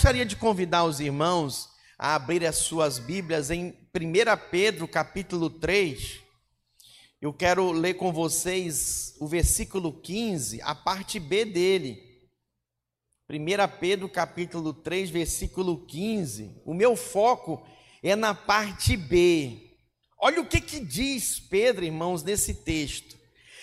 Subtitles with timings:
[0.00, 6.20] gostaria de convidar os irmãos a abrir as suas Bíblias em 1 Pedro, capítulo 3.
[7.20, 12.02] Eu quero ler com vocês o versículo 15, a parte B dele.
[13.28, 16.62] 1 Pedro, capítulo 3, versículo 15.
[16.64, 17.62] O meu foco
[18.02, 19.76] é na parte B.
[20.18, 23.18] Olha o que, que diz Pedro, irmãos, nesse texto.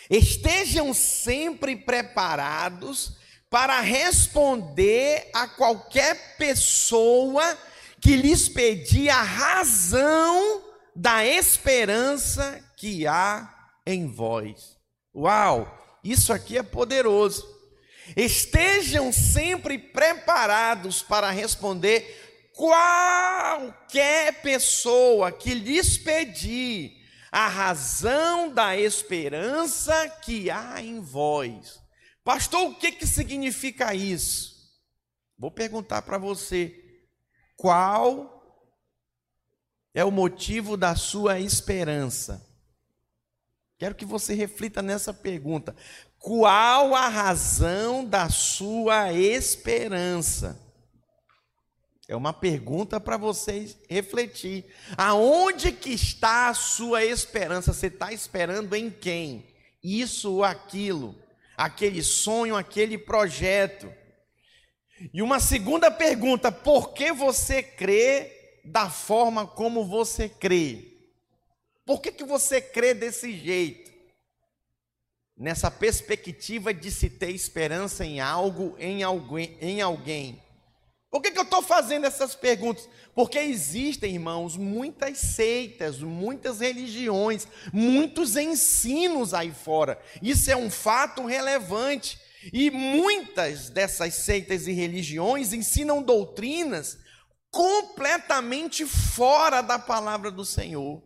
[0.08, 3.18] Estejam sempre preparados
[3.50, 7.58] para responder a qualquer pessoa
[8.00, 10.64] que lhes pedir a razão
[10.96, 13.54] da esperança que há
[13.86, 14.78] em vós.
[15.16, 17.46] Uau, isso aqui é poderoso.
[18.16, 26.94] Estejam sempre preparados para responder qualquer pessoa que lhes pedir
[27.32, 31.80] a razão da esperança que há em vós.
[32.28, 34.54] Pastor, o que, que significa isso?
[35.40, 36.76] Vou perguntar para você.
[37.56, 38.70] Qual
[39.94, 42.46] é o motivo da sua esperança?
[43.78, 45.74] Quero que você reflita nessa pergunta.
[46.20, 50.62] Qual a razão da sua esperança?
[52.10, 54.66] É uma pergunta para vocês refletir.
[54.98, 57.72] Aonde que está a sua esperança?
[57.72, 59.56] Você está esperando em quem?
[59.82, 61.26] Isso ou aquilo?
[61.58, 63.92] Aquele sonho, aquele projeto?
[65.12, 70.94] E uma segunda pergunta: por que você crê da forma como você crê?
[71.86, 73.92] Por que, que você crê desse jeito?
[75.36, 79.58] Nessa perspectiva de se ter esperança em algo, em alguém.
[79.62, 80.44] Em alguém.
[81.10, 82.88] Por que, que eu estou fazendo essas perguntas?
[83.16, 90.00] Porque existem, irmãos, muitas seitas, muitas religiões, muitos ensinos aí fora.
[90.22, 92.20] Isso é um fato relevante.
[92.54, 96.98] E muitas dessas seitas e religiões ensinam doutrinas
[97.50, 101.02] completamente fora da palavra do Senhor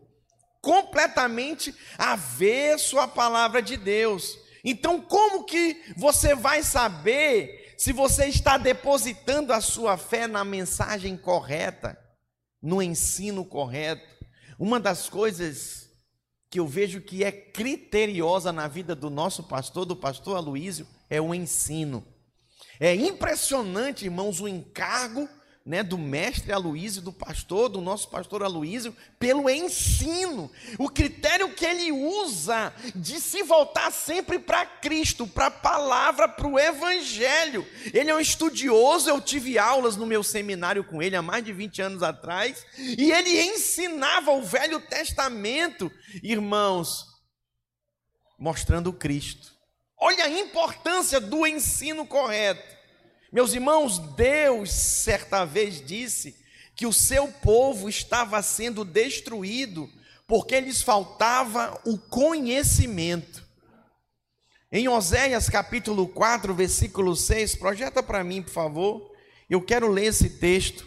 [0.61, 4.37] completamente avesso à palavra de Deus.
[4.63, 11.17] Então, como que você vai saber se você está depositando a sua fé na mensagem
[11.17, 11.97] correta,
[12.61, 14.23] no ensino correto?
[14.59, 15.89] Uma das coisas
[16.47, 21.19] que eu vejo que é criteriosa na vida do nosso pastor, do pastor Aloísio, é
[21.19, 22.05] o ensino.
[22.79, 25.27] É impressionante, irmãos, o encargo
[25.63, 31.65] né, do mestre Aloísio, do pastor, do nosso pastor Aloísio, pelo ensino, o critério que
[31.65, 37.65] ele usa de se voltar sempre para Cristo, para a palavra, para o Evangelho.
[37.93, 41.53] Ele é um estudioso, eu tive aulas no meu seminário com ele há mais de
[41.53, 45.91] 20 anos atrás, e ele ensinava o Velho Testamento,
[46.23, 47.05] irmãos,
[48.39, 49.51] mostrando Cristo.
[49.95, 52.80] Olha a importância do ensino correto.
[53.31, 56.35] Meus irmãos, Deus certa vez disse
[56.75, 59.89] que o seu povo estava sendo destruído
[60.27, 63.47] porque lhes faltava o conhecimento.
[64.69, 69.11] Em Oséias capítulo 4, versículo 6, projeta para mim, por favor.
[69.49, 70.85] Eu quero ler esse texto.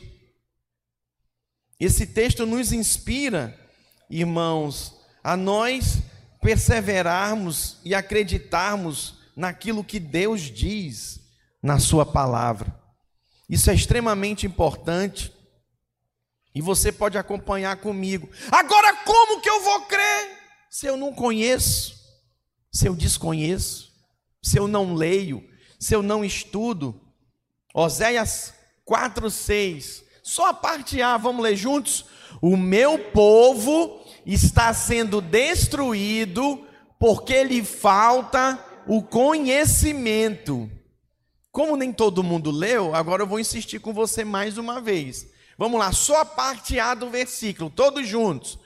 [1.81, 3.59] Esse texto nos inspira,
[4.11, 5.99] irmãos, a nós
[6.43, 11.24] perseverarmos e acreditarmos naquilo que Deus diz
[11.65, 12.79] na Sua palavra.
[13.49, 15.33] Isso é extremamente importante.
[16.55, 18.29] E você pode acompanhar comigo.
[18.53, 20.29] Agora, como que eu vou crer
[20.71, 21.97] se eu não conheço,
[22.71, 23.91] se eu desconheço,
[24.43, 25.43] se eu não leio,
[25.81, 27.01] se eu não estudo?
[27.75, 28.53] Oséias
[28.85, 30.05] 4:6.
[30.23, 32.05] Só a parte A, vamos ler juntos?
[32.43, 36.67] O meu povo está sendo destruído
[36.99, 40.71] porque lhe falta o conhecimento.
[41.55, 45.29] Como nem todo mundo leu, agora eu vou insistir com você mais uma vez.
[45.57, 48.59] Vamos lá, só a parte A do versículo, todos juntos.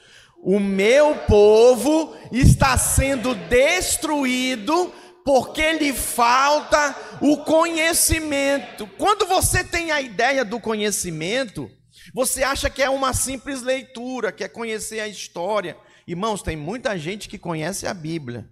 [0.42, 4.90] O meu povo está sendo destruído
[5.22, 8.86] porque lhe falta o conhecimento.
[8.96, 11.70] Quando você tem a ideia do conhecimento,
[12.14, 15.76] você acha que é uma simples leitura, que é conhecer a história.
[16.06, 18.48] Irmãos, tem muita gente que conhece a Bíblia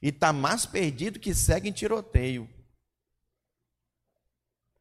[0.00, 2.55] e está mais perdido que segue em tiroteio.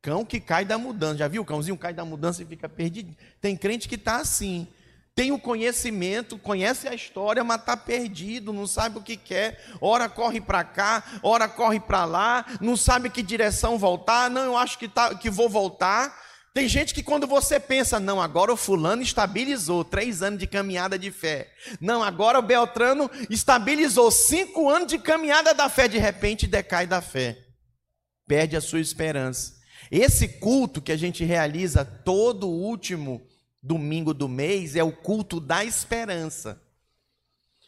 [0.05, 1.17] Cão que cai da mudança.
[1.17, 3.17] Já viu o cãozinho cai da mudança e fica perdido?
[3.41, 4.67] Tem crente que está assim.
[5.15, 9.65] Tem o conhecimento, conhece a história, mas está perdido, não sabe o que quer.
[9.81, 14.29] Ora corre para cá, ora corre para lá, não sabe que direção voltar.
[14.29, 16.15] Não, eu acho que, tá, que vou voltar.
[16.53, 20.99] Tem gente que quando você pensa, não, agora o fulano estabilizou três anos de caminhada
[20.99, 21.51] de fé.
[21.81, 27.01] Não, agora o Beltrano estabilizou cinco anos de caminhada da fé, de repente decai da
[27.01, 27.39] fé.
[28.27, 29.64] Perde a sua esperança.
[29.91, 33.21] Esse culto que a gente realiza todo último
[33.61, 36.61] domingo do mês é o culto da esperança.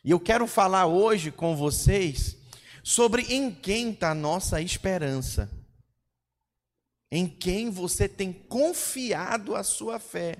[0.03, 2.37] E eu quero falar hoje com vocês
[2.83, 5.51] sobre em quem está a nossa esperança.
[7.11, 10.35] Em quem você tem confiado a sua fé.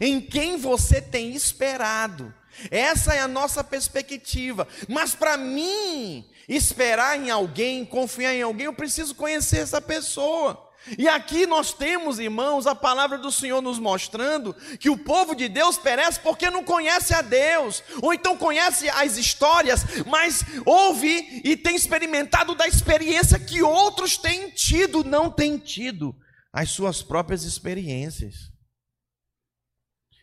[0.00, 2.32] Em quem você tem esperado.
[2.70, 4.68] Essa é a nossa perspectiva.
[4.88, 10.70] Mas para mim, esperar em alguém, confiar em alguém, eu preciso conhecer essa pessoa.
[10.98, 15.48] E aqui nós temos, irmãos, a palavra do Senhor nos mostrando que o povo de
[15.48, 21.56] Deus perece porque não conhece a Deus, ou então conhece as histórias, mas ouve e
[21.56, 26.14] tem experimentado da experiência que outros têm tido, não têm tido
[26.52, 28.50] as suas próprias experiências.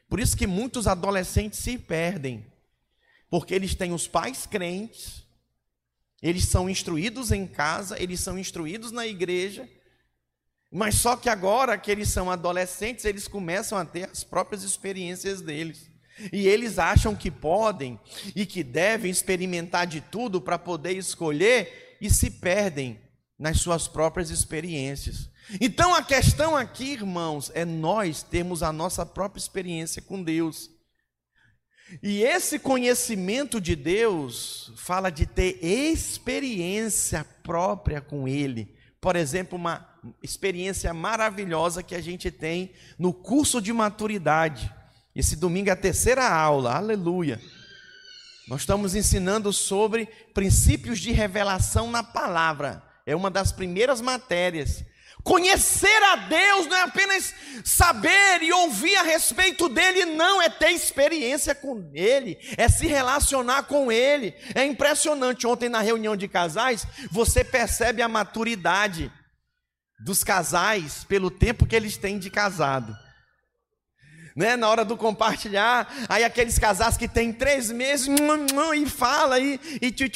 [0.10, 2.52] Por isso que muitos adolescentes se perdem,
[3.30, 5.24] porque eles têm os pais crentes,
[6.22, 9.70] eles são instruídos em casa, eles são instruídos na igreja,
[10.72, 15.42] mas só que agora que eles são adolescentes, eles começam a ter as próprias experiências
[15.42, 15.90] deles.
[16.32, 18.00] E eles acham que podem
[18.36, 23.00] e que devem experimentar de tudo para poder escolher e se perdem
[23.38, 25.30] nas suas próprias experiências.
[25.60, 30.70] Então a questão aqui, irmãos, é nós termos a nossa própria experiência com Deus.
[32.04, 38.76] E esse conhecimento de Deus fala de ter experiência própria com Ele.
[39.02, 39.89] Por exemplo, uma
[40.22, 44.72] experiência maravilhosa que a gente tem no curso de maturidade.
[45.16, 47.40] Esse domingo é a terceira aula, aleluia.
[48.48, 52.82] Nós estamos ensinando sobre princípios de revelação na palavra.
[53.06, 54.84] É uma das primeiras matérias.
[55.24, 57.34] Conhecer a Deus não é apenas
[57.66, 63.64] saber e ouvir a respeito dele, não, é ter experiência com ele, é se relacionar
[63.64, 64.34] com ele.
[64.56, 65.46] É impressionante.
[65.46, 69.12] Ontem, na reunião de casais, você percebe a maturidade
[70.00, 72.96] dos casais pelo tempo que eles têm de casado.
[74.36, 74.56] Né?
[74.56, 78.08] Na hora do compartilhar, aí aqueles casais que têm três meses
[78.76, 80.08] e fala aí, e tchu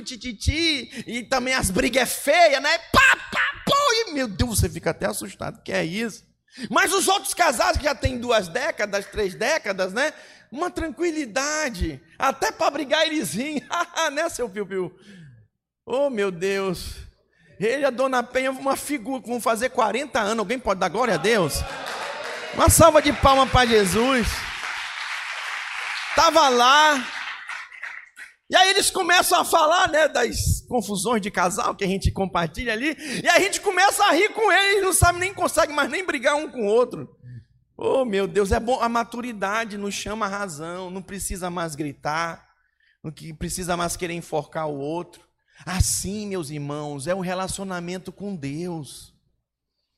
[0.00, 2.78] tititi, e também as brigas é feia, né?
[2.78, 6.24] Pá, pá, pô, e meu Deus, você fica até assustado, que é isso?
[6.70, 10.12] Mas os outros casais que já têm duas décadas, três décadas, né?
[10.50, 13.62] Uma tranquilidade, até para brigar eles riem,
[14.12, 14.94] né, seu piu-piu?
[15.84, 17.11] Oh, meu Deus.
[17.58, 20.38] Ele e a dona Penha, uma figura, vão fazer 40 anos.
[20.38, 21.62] Alguém pode dar glória a Deus?
[22.54, 24.28] Uma salva de palmas para Jesus.
[26.10, 27.02] Estava lá.
[28.50, 32.74] E aí eles começam a falar, né, das confusões de casal que a gente compartilha
[32.74, 32.94] ali.
[33.22, 36.34] E a gente começa a rir com eles, não sabe nem consegue mais nem brigar
[36.36, 37.08] um com o outro.
[37.76, 38.78] Oh, meu Deus, é bom.
[38.80, 40.90] A maturidade nos chama a razão.
[40.90, 42.46] Não precisa mais gritar.
[43.02, 45.22] Não precisa mais querer enforcar o outro.
[45.64, 49.14] Assim, meus irmãos, é o relacionamento com Deus.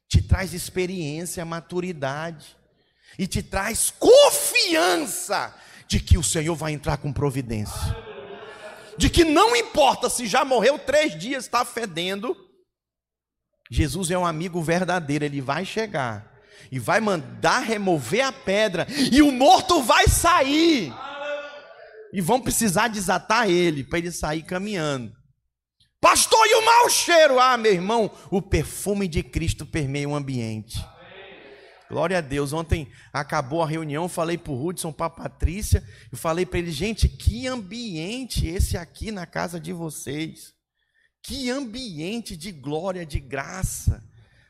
[0.08, 2.56] Te traz experiência, maturidade
[3.18, 5.54] e te traz confiança
[5.86, 7.96] de que o Senhor vai entrar com providência.
[8.96, 12.36] De que não importa se já morreu três dias, está fedendo.
[13.70, 16.32] Jesus é um amigo verdadeiro, ele vai chegar
[16.70, 20.92] e vai mandar remover a pedra, e o morto vai sair.
[22.12, 25.14] E vão precisar desatar ele para ele sair caminhando.
[26.04, 27.40] Pastor, e o mau cheiro?
[27.40, 30.78] Ah, meu irmão, o perfume de Cristo permeia o ambiente.
[31.88, 32.52] Glória a Deus.
[32.52, 36.74] Ontem acabou a reunião, falei para o Hudson, para a Patrícia, eu falei para eles,
[36.74, 40.52] gente, que ambiente esse aqui na casa de vocês.
[41.22, 44.04] Que ambiente de glória, de graça.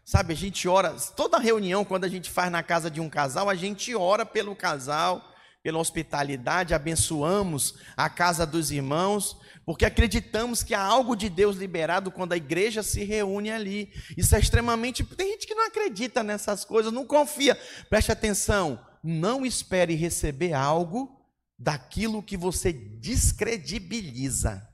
[0.05, 3.49] Sabe, a gente ora, toda reunião, quando a gente faz na casa de um casal,
[3.49, 5.23] a gente ora pelo casal,
[5.63, 12.11] pela hospitalidade, abençoamos a casa dos irmãos, porque acreditamos que há algo de Deus liberado
[12.11, 13.91] quando a igreja se reúne ali.
[14.17, 15.03] Isso é extremamente.
[15.05, 17.59] Tem gente que não acredita nessas coisas, não confia.
[17.89, 21.25] Preste atenção, não espere receber algo
[21.59, 24.69] daquilo que você descredibiliza.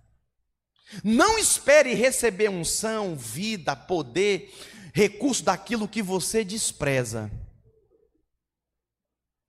[1.04, 4.52] Não espere receber unção, vida, poder,
[4.92, 7.30] recurso daquilo que você despreza.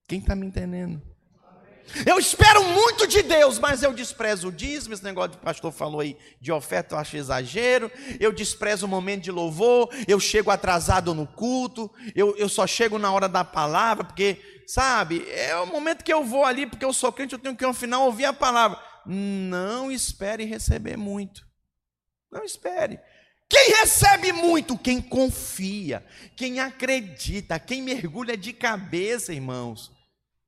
[0.07, 1.01] Quem está me entendendo?
[2.05, 4.93] Eu espero muito de Deus, mas eu desprezo o dízimo.
[4.93, 7.91] Esse negócio que o pastor falou aí de oferta, eu acho exagero.
[8.19, 9.89] Eu desprezo o momento de louvor.
[10.07, 11.91] Eu chego atrasado no culto.
[12.15, 16.23] Eu, eu só chego na hora da palavra, porque, sabe, é o momento que eu
[16.23, 18.79] vou ali, porque eu sou crente, eu tenho que ao final ouvir a palavra.
[19.05, 21.45] Não espere receber muito.
[22.31, 22.99] Não espere.
[23.49, 24.77] Quem recebe muito?
[24.77, 26.05] Quem confia,
[26.37, 29.91] quem acredita, quem mergulha de cabeça, irmãos.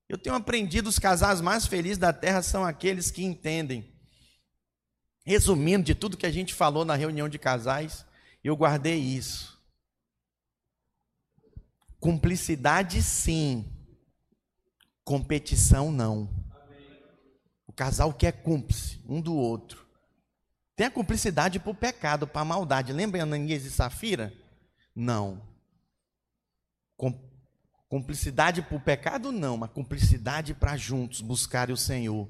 [0.07, 3.91] Eu tenho aprendido os casais mais felizes da terra são aqueles que entendem.
[5.25, 8.05] Resumindo de tudo que a gente falou na reunião de casais,
[8.43, 9.53] eu guardei isso.
[12.00, 13.65] Cumplicidade sim,
[15.05, 16.29] competição não.
[17.65, 19.88] O casal quer cúmplice um do outro.
[20.75, 22.91] Tem a cumplicidade para o pecado, para a maldade.
[22.91, 24.33] Lembra Ananias e Safira?
[24.95, 25.41] Não.
[27.93, 32.27] Cumplicidade para o pecado, não, mas cumplicidade para juntos buscarem o Senhor.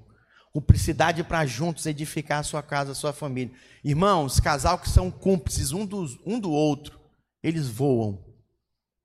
[0.51, 3.55] Cumplicidade para juntos edificar a sua casa, a sua família.
[3.81, 6.99] Irmãos, casal que são cúmplices um, dos, um do outro,
[7.41, 8.21] eles voam,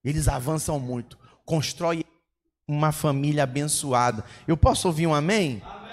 [0.03, 2.05] eles avançam muito, constroem
[2.67, 4.25] uma família abençoada.
[4.45, 5.63] Eu posso ouvir um amém?
[5.65, 5.93] amém.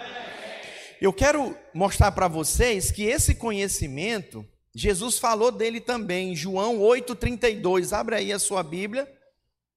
[1.00, 4.43] Eu quero mostrar para vocês que esse conhecimento,
[4.74, 7.95] Jesus falou dele também, João 8,32.
[7.95, 9.07] Abre aí a sua Bíblia.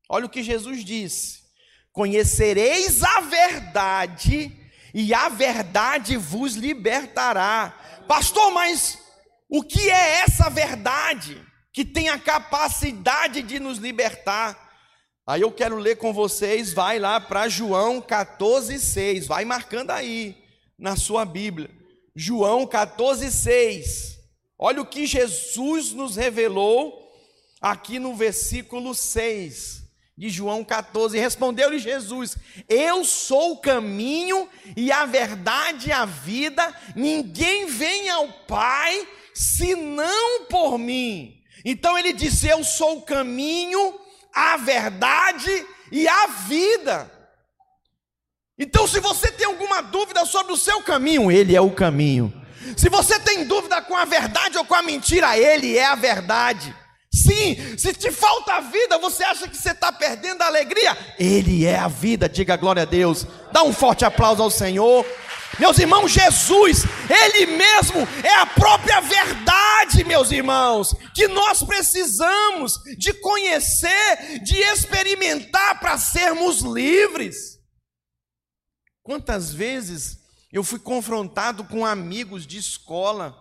[0.09, 1.41] Olha o que Jesus disse:
[1.93, 4.57] Conhecereis a verdade
[4.95, 8.05] e a verdade vos libertará.
[8.07, 8.99] Pastor, mas
[9.49, 14.67] o que é essa verdade que tem a capacidade de nos libertar?
[15.27, 20.43] Aí eu quero ler com vocês, vai lá para João 14:6, vai marcando aí
[20.79, 21.69] na sua Bíblia.
[22.17, 24.17] João 14:6.
[24.59, 27.13] Olha o que Jesus nos revelou
[27.61, 29.88] aqui no versículo 6
[30.19, 31.17] de João 14.
[31.17, 32.37] Respondeu-lhe Jesus:
[32.69, 40.47] Eu sou o caminho e a verdade e a vida, ninguém vem ao Pai senão
[40.47, 41.41] por mim.
[41.65, 43.95] Então ele disse: Eu sou o caminho,
[44.35, 47.13] a verdade e a vida.
[48.59, 52.35] Então, se você tem alguma dúvida sobre o seu caminho, ele é o caminho.
[52.77, 56.75] Se você tem dúvida com a verdade ou com a mentira, ele é a verdade.
[57.23, 60.97] Sim, se te falta vida, você acha que você está perdendo a alegria?
[61.19, 63.27] Ele é a vida, diga glória a Deus.
[63.53, 65.05] Dá um forte aplauso ao Senhor.
[65.59, 73.13] Meus irmãos, Jesus, Ele mesmo é a própria verdade, meus irmãos, que nós precisamos de
[73.15, 77.59] conhecer, de experimentar para sermos livres.
[79.03, 80.19] Quantas vezes
[80.53, 83.37] eu fui confrontado com amigos de escola,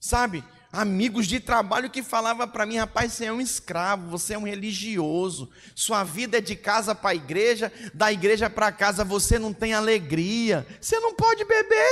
[0.00, 0.42] sabe?
[0.72, 4.46] Amigos de trabalho que falava para mim, rapaz, você é um escravo, você é um
[4.46, 9.52] religioso, sua vida é de casa para a igreja, da igreja para casa você não
[9.52, 11.86] tem alegria, você não pode beber,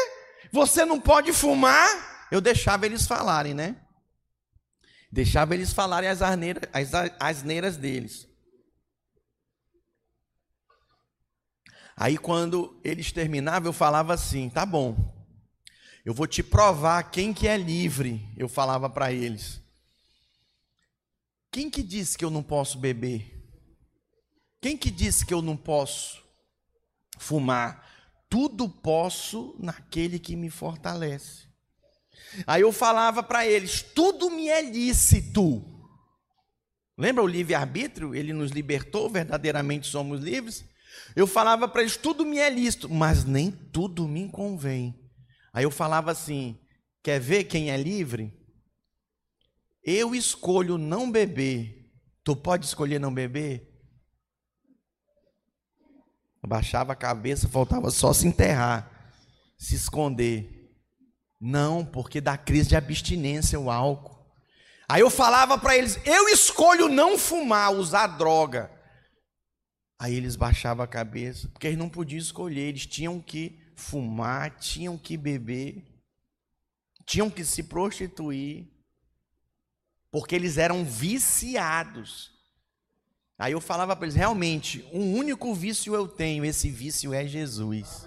[0.51, 2.29] você não pode fumar.
[2.33, 3.77] Eu deixava eles falarem, né?
[5.13, 8.29] Deixava eles falarem as asneiras, as asneiras deles.
[11.97, 15.20] Aí quando eles terminavam, eu falava assim: tá bom,
[16.05, 19.61] eu vou te provar quem que é livre, eu falava para eles.
[21.51, 23.37] Quem que disse que eu não posso beber?
[24.61, 26.23] Quem que disse que eu não posso
[27.19, 27.89] fumar?
[28.29, 31.49] Tudo posso naquele que me fortalece.
[32.47, 35.65] Aí eu falava para eles: tudo me é lícito.
[36.97, 38.15] Lembra o livre-arbítrio?
[38.15, 40.65] Ele nos libertou, verdadeiramente somos livres.
[41.17, 45.00] Eu falava para eles: tudo me é lícito, mas nem tudo me convém.
[45.53, 46.59] Aí eu falava assim:
[47.03, 48.33] quer ver quem é livre?
[49.83, 51.91] Eu escolho não beber.
[52.23, 53.69] Tu pode escolher não beber?
[56.47, 59.15] Baixava a cabeça, faltava só se enterrar,
[59.59, 60.59] se esconder.
[61.41, 64.19] Não, porque dá crise de abstinência o álcool.
[64.89, 68.71] Aí eu falava para eles: eu escolho não fumar, usar droga.
[69.99, 74.97] Aí eles baixavam a cabeça, porque eles não podiam escolher, eles tinham que fumar, tinham
[74.97, 75.83] que beber,
[77.05, 78.69] tinham que se prostituir,
[80.13, 82.31] porque eles eram viciados.
[83.39, 88.07] Aí eu falava para eles: realmente, um único vício eu tenho, esse vício é Jesus.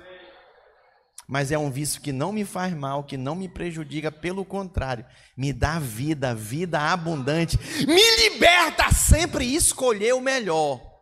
[1.27, 5.05] Mas é um vício que não me faz mal, que não me prejudica, pelo contrário,
[5.35, 10.92] me dá vida, vida abundante, me liberta sempre escolher o melhor.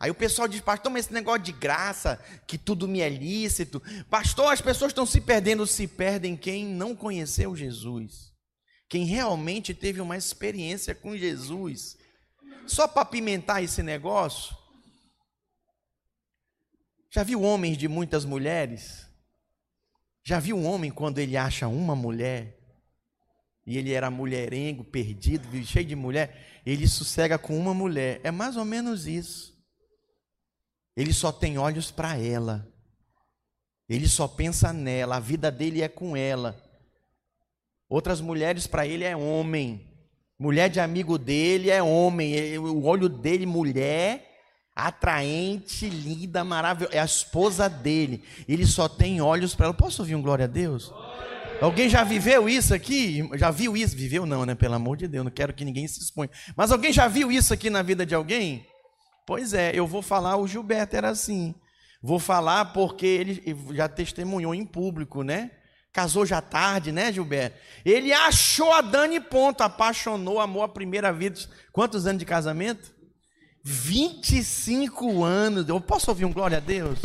[0.00, 3.82] Aí o pessoal diz, pastor, mas esse negócio de graça, que tudo me é lícito.
[4.08, 8.32] Pastor, as pessoas estão se perdendo, se perdem quem não conheceu Jesus.
[8.88, 11.96] Quem realmente teve uma experiência com Jesus.
[12.66, 14.56] Só para pimentar esse negócio.
[17.10, 19.06] Já viu homens de muitas mulheres?
[20.24, 22.56] Já viu um homem quando ele acha uma mulher?
[23.66, 26.62] E ele era mulherengo, perdido, cheio de mulher.
[26.64, 28.20] Ele sossega com uma mulher.
[28.22, 29.57] É mais ou menos isso.
[30.98, 32.66] Ele só tem olhos para ela.
[33.88, 36.60] Ele só pensa nela, a vida dele é com ela.
[37.88, 39.86] Outras mulheres para ele é homem.
[40.36, 42.58] Mulher de amigo dele é homem.
[42.58, 44.28] O olho dele, mulher,
[44.74, 46.96] atraente, linda, maravilhosa.
[46.96, 48.24] É a esposa dele.
[48.48, 49.74] Ele só tem olhos para ela.
[49.74, 50.92] Posso ouvir um glória a Deus?
[51.60, 53.26] Alguém já viveu isso aqui?
[53.34, 53.96] Já viu isso?
[53.96, 54.56] Viveu não, né?
[54.56, 56.30] Pelo amor de Deus, não quero que ninguém se exponha.
[56.56, 58.66] Mas alguém já viu isso aqui na vida de alguém?
[59.28, 61.54] Pois é, eu vou falar, o Gilberto era assim.
[62.02, 63.42] Vou falar porque ele
[63.74, 65.50] já testemunhou em público, né?
[65.92, 67.58] Casou já tarde, né, Gilberto?
[67.84, 71.38] Ele achou a Dani ponto, apaixonou, amou a primeira vida.
[71.72, 72.90] Quantos anos de casamento?
[73.62, 75.68] 25 anos.
[75.68, 76.98] Eu posso ouvir um glória a Deus?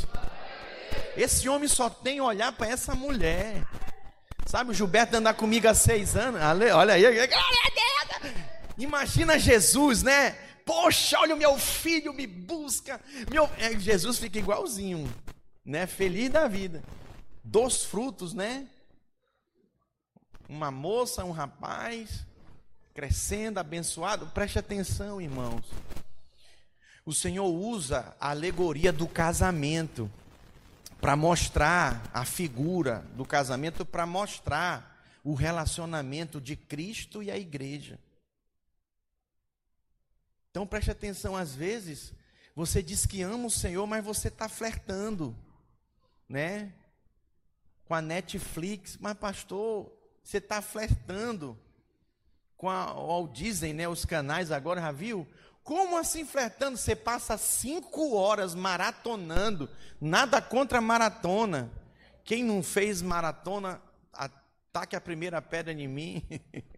[1.17, 3.67] Esse homem só tem olhar para essa mulher.
[4.45, 6.39] Sabe, o Gilberto andar comigo há seis anos.
[6.41, 8.33] Olha aí, glória a Deus.
[8.77, 10.37] Imagina Jesus, né?
[10.65, 12.99] Poxa, olha o meu filho me busca.
[13.29, 13.49] Meu...
[13.57, 15.13] É, Jesus fica igualzinho,
[15.65, 15.85] né?
[15.85, 16.83] Feliz da vida.
[17.43, 18.67] Dos frutos, né?
[20.47, 22.25] Uma moça, um rapaz,
[22.93, 24.27] crescendo, abençoado.
[24.27, 25.65] Preste atenção, irmãos.
[27.05, 30.09] O Senhor usa a alegoria do casamento
[31.01, 37.99] para mostrar a figura do casamento, para mostrar o relacionamento de Cristo e a igreja.
[40.53, 42.13] Então preste atenção, às vezes
[42.55, 45.35] você diz que ama o Senhor, mas você está flertando,
[46.29, 46.71] né?
[47.85, 49.91] Com a Netflix, mas pastor,
[50.23, 51.57] você está flertando
[52.55, 53.87] com a Walt Disney, né?
[53.87, 55.27] Os canais agora, já viu?
[55.63, 56.77] Como assim flertando?
[56.77, 59.67] Você passa cinco horas maratonando.
[59.99, 61.71] Nada contra maratona.
[62.23, 63.81] Quem não fez maratona,
[64.13, 66.23] ataque a primeira pedra em mim.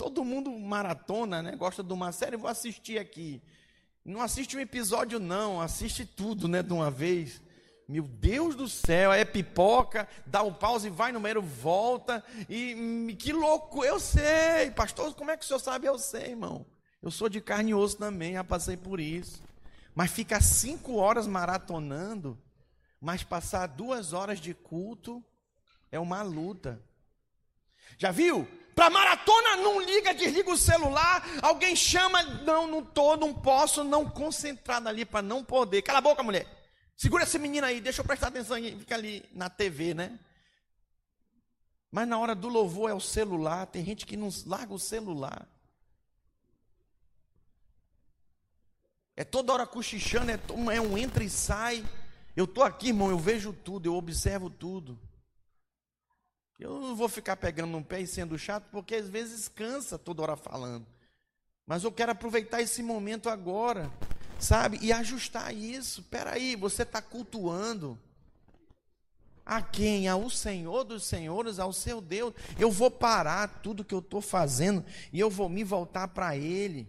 [0.00, 1.54] Todo mundo maratona, né?
[1.54, 3.42] Gosta de uma série, vou assistir aqui.
[4.02, 6.62] Não assiste um episódio, não, assiste tudo, né?
[6.62, 7.42] De uma vez.
[7.86, 12.24] Meu Deus do céu, é pipoca, dá o pause, vai no meio, volta.
[12.48, 15.86] E hum, que louco, eu sei, pastor, como é que o senhor sabe?
[15.86, 16.64] Eu sei, irmão.
[17.02, 19.42] Eu sou de carne e osso também, já passei por isso.
[19.94, 22.42] Mas ficar cinco horas maratonando,
[22.98, 25.22] mas passar duas horas de culto
[25.92, 26.82] é uma luta.
[27.98, 28.48] Já viu?
[28.80, 34.08] Para maratona não liga, desliga o celular, alguém chama, não, não tô, não posso, não
[34.08, 35.82] concentrado ali para não poder.
[35.82, 36.46] Cala a boca, mulher.
[36.96, 40.18] Segura essa menina aí, deixa eu prestar atenção aí, fica ali na TV, né?
[41.92, 45.46] Mas na hora do louvor é o celular, tem gente que não larga o celular.
[49.14, 50.40] É toda hora cochichando, é,
[50.74, 51.84] é um entra e sai.
[52.34, 54.98] Eu estou aqui, irmão, eu vejo tudo, eu observo tudo.
[56.60, 60.20] Eu não vou ficar pegando no pé e sendo chato, porque às vezes cansa toda
[60.20, 60.86] hora falando.
[61.66, 63.90] Mas eu quero aproveitar esse momento agora,
[64.38, 64.78] sabe?
[64.82, 66.02] E ajustar isso.
[66.02, 67.98] Peraí, você está cultuando.
[69.46, 70.06] A quem?
[70.06, 72.34] Ao Senhor dos Senhores, ao seu Deus.
[72.58, 76.86] Eu vou parar tudo que eu estou fazendo e eu vou me voltar para Ele.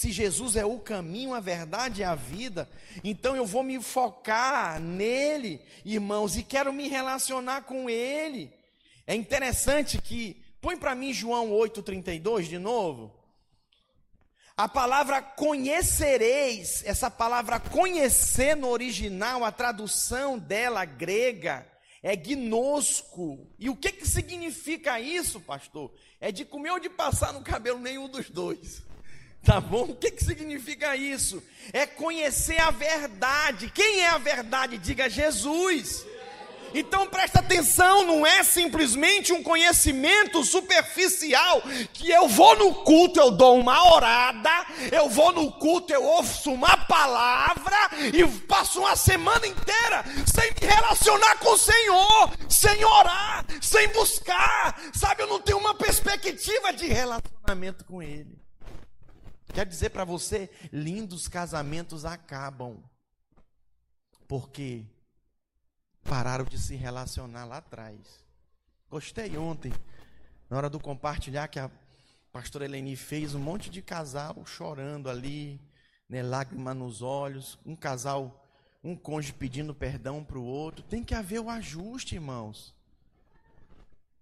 [0.00, 2.66] Se Jesus é o caminho, a verdade e a vida,
[3.04, 8.50] então eu vou me focar nele, irmãos, e quero me relacionar com ele.
[9.06, 13.14] É interessante que, põe para mim João 8,32 de novo.
[14.56, 21.70] A palavra conhecereis, essa palavra conhecer no original, a tradução dela grega,
[22.02, 23.46] é gnosco.
[23.58, 25.92] E o que, que significa isso, pastor?
[26.18, 28.88] É de comer ou de passar no cabelo nenhum dos dois.
[29.42, 29.84] Tá bom?
[29.84, 31.42] O que, que significa isso?
[31.72, 33.70] É conhecer a verdade.
[33.70, 34.76] Quem é a verdade?
[34.76, 36.04] Diga Jesus.
[36.72, 43.30] Então presta atenção, não é simplesmente um conhecimento superficial que eu vou no culto, eu
[43.30, 47.76] dou uma orada, eu vou no culto, eu ouço uma palavra
[48.14, 54.80] e passo uma semana inteira sem me relacionar com o Senhor, sem orar, sem buscar,
[54.94, 55.22] sabe?
[55.22, 58.39] Eu não tenho uma perspectiva de relacionamento com Ele.
[59.52, 62.82] Quer dizer para você, lindos casamentos acabam.
[64.28, 64.84] Porque
[66.04, 67.98] pararam de se relacionar lá atrás.
[68.88, 69.72] Gostei ontem,
[70.48, 71.70] na hora do compartilhar que a
[72.32, 75.60] pastora Eleni fez, um monte de casal chorando ali,
[76.08, 78.44] né, lágrima nos olhos, um casal,
[78.82, 80.82] um cônjuge pedindo perdão para o outro.
[80.82, 82.74] Tem que haver o ajuste, irmãos.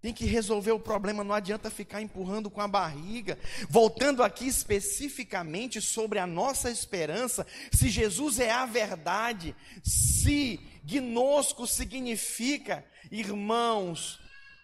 [0.01, 3.37] Tem que resolver o problema, não adianta ficar empurrando com a barriga.
[3.69, 12.85] Voltando aqui especificamente sobre a nossa esperança, se Jesus é a verdade, se gnosco significa,
[13.11, 14.21] irmãos,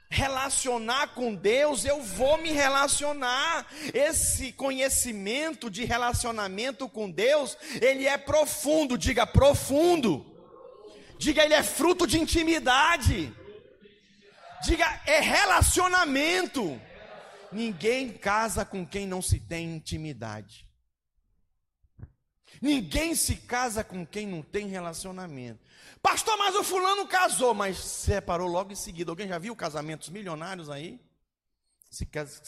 [0.10, 3.68] relacionar com Deus, eu vou me relacionar.
[3.94, 10.26] Esse conhecimento de relacionamento com Deus, ele é profundo, diga profundo.
[11.18, 13.34] Diga, ele é fruto de intimidade.
[14.66, 16.82] Diga, é relacionamento.
[17.52, 20.68] Ninguém casa com quem não se tem intimidade.
[22.62, 25.60] Ninguém se casa com quem não tem relacionamento.
[26.02, 29.12] Pastor, mas o fulano casou, mas separou logo em seguida.
[29.12, 31.00] Alguém já viu casamentos milionários aí?
[31.90, 32.06] Se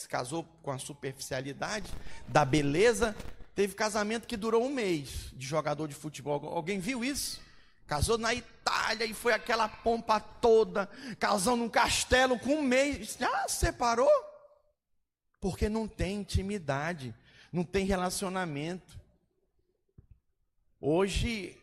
[0.10, 1.94] casou com a superficialidade
[2.28, 3.16] da beleza.
[3.54, 6.44] Teve casamento que durou um mês de jogador de futebol.
[6.48, 7.42] Alguém viu isso?
[7.88, 13.16] Casou na Itália e foi aquela pompa toda, casou num castelo com um mês.
[13.18, 14.12] Já separou?
[15.40, 17.16] Porque não tem intimidade,
[17.52, 19.00] não tem relacionamento.
[20.82, 21.58] Hoje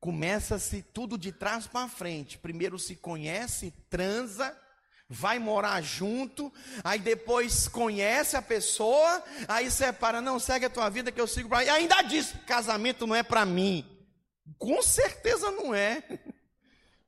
[0.00, 2.38] começa-se tudo de trás para frente.
[2.38, 4.58] Primeiro se conhece, transa,
[5.08, 11.12] vai morar junto, aí depois conhece a pessoa, aí separa, não, segue a tua vida
[11.12, 11.64] que eu sigo para.
[11.64, 13.97] E ainda diz: casamento não é para mim.
[14.56, 16.02] Com certeza não é.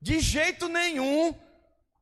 [0.01, 1.35] De jeito nenhum.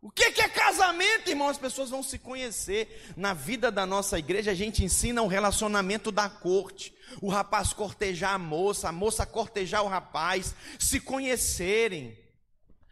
[0.01, 1.49] O que é casamento, irmão?
[1.49, 3.13] As pessoas vão se conhecer.
[3.17, 6.95] Na vida da nossa igreja, a gente ensina o relacionamento da corte.
[7.21, 12.17] O rapaz cortejar a moça, a moça cortejar o rapaz, se conhecerem.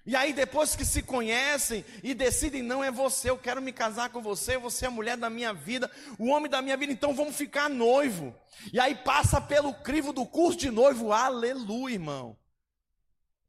[0.07, 4.09] E aí, depois que se conhecem e decidem, não é você, eu quero me casar
[4.11, 7.13] com você, você é a mulher da minha vida, o homem da minha vida, então
[7.13, 8.33] vamos ficar noivo.
[8.73, 12.37] E aí passa pelo crivo do curso de noivo, aleluia, irmão.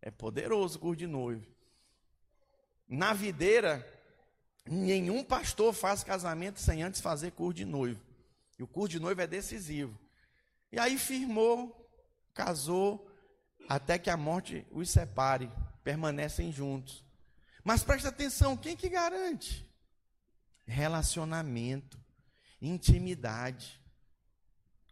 [0.01, 1.45] É poderoso o curso de noivo.
[2.87, 3.85] Na videira,
[4.65, 8.01] nenhum pastor faz casamento sem antes fazer curso de noivo.
[8.57, 9.95] E o curso de noivo é decisivo.
[10.71, 11.87] E aí firmou,
[12.33, 13.07] casou,
[13.69, 15.51] até que a morte os separe,
[15.87, 17.01] permanecem juntos.
[17.63, 19.65] Mas presta atenção, quem que garante?
[20.65, 21.97] Relacionamento,
[22.61, 23.79] intimidade.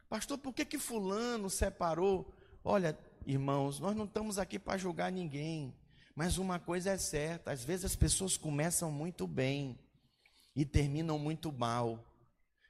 [0.07, 2.33] Pastor, por que que fulano separou?
[2.63, 5.75] Olha, irmãos, nós não estamos aqui para julgar ninguém.
[6.15, 9.77] Mas uma coisa é certa: às vezes as pessoas começam muito bem
[10.55, 12.01] e terminam muito mal.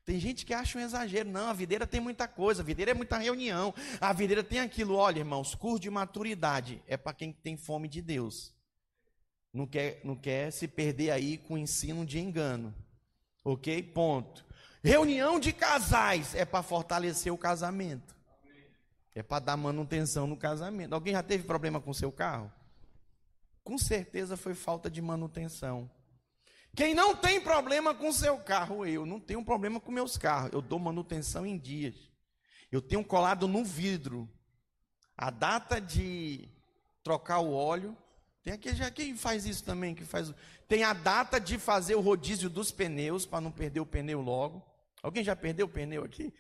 [0.06, 1.30] Tem gente que acha um exagero.
[1.30, 4.96] Não, a videira tem muita coisa, a videira é muita reunião, a videira tem aquilo.
[4.96, 8.54] Olha, irmãos, curso de maturidade é para quem tem fome de Deus.
[9.52, 12.74] Não quer, não quer se perder aí com ensino de engano.
[13.44, 13.82] Ok?
[13.82, 14.46] Ponto.
[14.84, 18.16] Reunião de casais é para fortalecer o casamento.
[19.16, 20.94] É para dar manutenção no casamento.
[20.94, 22.52] Alguém já teve problema com seu carro?
[23.66, 25.90] com certeza foi falta de manutenção.
[26.76, 30.62] Quem não tem problema com seu carro, eu não tenho problema com meus carros, eu
[30.62, 31.96] dou manutenção em dias.
[32.70, 34.30] Eu tenho colado no vidro
[35.18, 36.50] a data de
[37.02, 37.96] trocar o óleo.
[38.44, 40.34] Tem aquele já quem faz isso também, que faz.
[40.68, 44.62] Tem a data de fazer o rodízio dos pneus para não perder o pneu logo.
[45.02, 46.34] Alguém já perdeu o pneu aqui?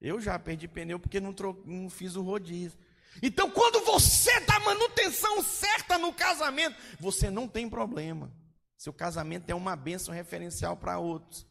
[0.00, 1.60] Eu já perdi pneu porque não, tro...
[1.66, 2.78] não fiz o rodízio.
[3.20, 8.32] Então, quando você dá manutenção certa no casamento, você não tem problema.
[8.80, 11.46] Seu casamento é uma bênção referencial para outros.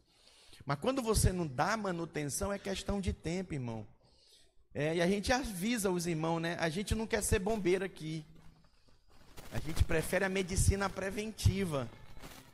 [0.65, 3.85] Mas quando você não dá manutenção, é questão de tempo, irmão.
[4.73, 6.57] É, e a gente avisa os irmãos, né?
[6.59, 8.25] A gente não quer ser bombeiro aqui.
[9.51, 11.87] A gente prefere a medicina preventiva.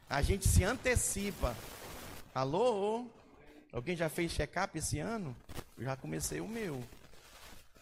[0.09, 1.55] A gente se antecipa.
[2.33, 3.07] Alô?
[3.71, 5.33] Alguém já fez check-up esse ano?
[5.77, 6.83] Eu já comecei o meu.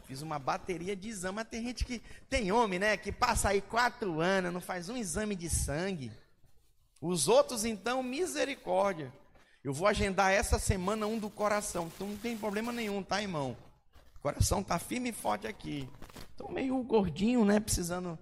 [0.05, 1.37] Fiz uma bateria de exame.
[1.37, 2.03] Mas tem gente que.
[2.29, 2.95] Tem homem, né?
[2.97, 6.11] Que passa aí quatro anos, não faz um exame de sangue.
[7.05, 9.13] Os outros, então, misericórdia.
[9.61, 11.91] Eu vou agendar essa semana um do coração.
[11.93, 13.57] Então não tem problema nenhum, tá, irmão?
[14.15, 15.89] O coração tá firme e forte aqui.
[16.31, 17.59] Estou meio gordinho, né?
[17.59, 18.17] Precisando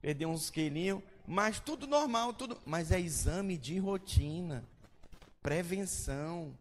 [0.00, 1.02] perder uns quilinhos.
[1.26, 2.56] Mas tudo normal, tudo.
[2.64, 4.64] Mas é exame de rotina.
[5.42, 6.56] Prevenção.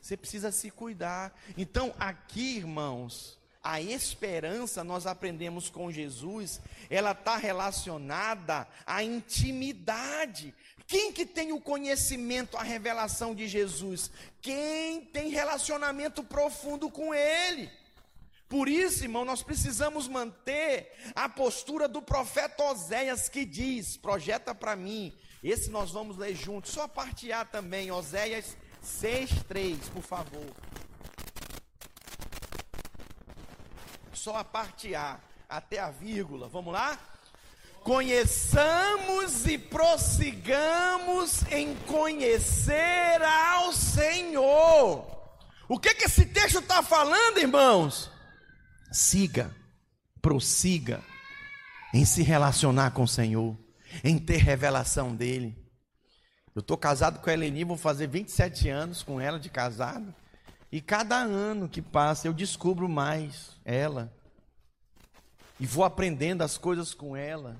[0.00, 1.38] Você precisa se cuidar.
[1.54, 10.54] Então, aqui, irmãos, a esperança, nós aprendemos com Jesus, ela está relacionada à intimidade.
[10.86, 14.10] Quem que tem o conhecimento, a revelação de Jesus?
[14.40, 17.70] Quem tem relacionamento profundo com Ele.
[18.48, 24.76] Por isso, irmão, nós precisamos manter a postura do profeta Oséias que diz: projeta para
[24.76, 25.16] mim.
[25.42, 30.54] Esse nós vamos ler juntos, só parte A também, Oséias 6,3, por favor.
[34.22, 36.48] Só a parte A, até a vírgula.
[36.48, 36.96] Vamos lá?
[37.82, 45.04] Conheçamos e prossigamos em conhecer ao Senhor.
[45.68, 48.12] O que, que esse texto está falando, irmãos?
[48.92, 49.52] Siga,
[50.20, 51.02] prossiga
[51.92, 53.58] em se relacionar com o Senhor,
[54.04, 55.60] em ter revelação dEle.
[56.54, 60.14] Eu estou casado com a Eleni, vou fazer 27 anos com ela de casado.
[60.72, 64.10] E cada ano que passa eu descubro mais ela.
[65.60, 67.56] E vou aprendendo as coisas com ela.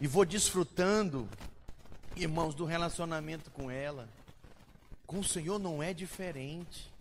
[0.00, 1.28] E vou desfrutando,
[2.16, 4.08] irmãos, do relacionamento com ela.
[5.06, 6.92] Com o Senhor não é diferente.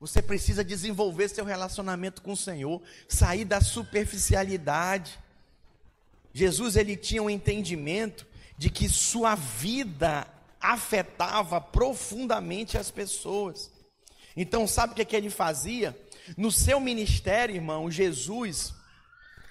[0.00, 5.18] Você precisa desenvolver seu relacionamento com o Senhor, sair da superficialidade.
[6.32, 10.26] Jesus ele tinha um entendimento de que sua vida
[10.72, 13.70] afetava profundamente as pessoas.
[14.36, 15.96] Então, sabe o que, é que ele fazia?
[16.36, 18.74] No seu ministério, irmão, Jesus,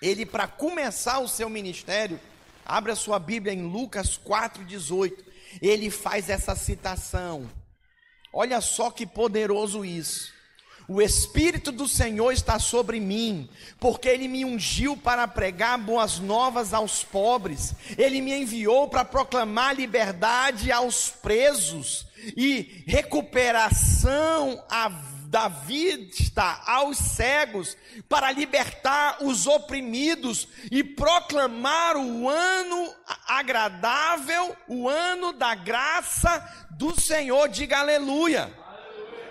[0.01, 2.19] ele para começar o seu ministério,
[2.65, 5.23] abre a sua Bíblia em Lucas 4:18.
[5.61, 7.49] Ele faz essa citação.
[8.33, 10.34] Olha só que poderoso isso.
[10.87, 16.73] O Espírito do Senhor está sobre mim, porque Ele me ungiu para pregar boas novas
[16.73, 22.05] aos pobres, Ele me enviou para proclamar liberdade aos presos
[22.37, 24.89] e recuperação a
[25.35, 27.75] da vista aos cegos,
[28.07, 32.93] para libertar os oprimidos e proclamar o ano
[33.27, 37.49] agradável, o ano da graça do Senhor.
[37.49, 38.64] Diga aleluia.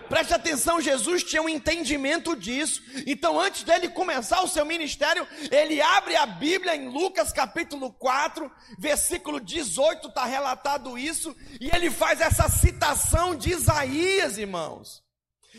[0.08, 2.82] Preste atenção, Jesus tinha um entendimento disso.
[3.06, 8.50] Então, antes dele começar o seu ministério, ele abre a Bíblia em Lucas capítulo 4,
[8.78, 15.02] versículo 18, está relatado isso, e ele faz essa citação de Isaías, irmãos.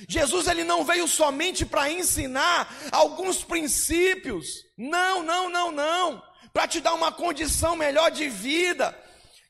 [0.07, 4.65] Jesus ele não veio somente para ensinar alguns princípios.
[4.77, 6.21] Não, não, não, não.
[6.51, 8.97] Para te dar uma condição melhor de vida,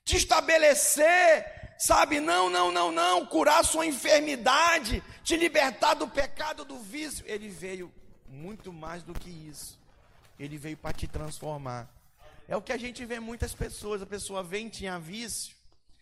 [0.04, 2.20] te estabelecer, sabe?
[2.20, 3.26] Não, não, não, não.
[3.26, 7.26] Curar sua enfermidade, te libertar do pecado, do vício.
[7.28, 7.94] Ele veio
[8.28, 9.80] muito mais do que isso.
[10.40, 11.90] Ele veio para te transformar.
[12.48, 14.02] É o que a gente vê muitas pessoas.
[14.02, 15.56] A pessoa vem, tinha vício.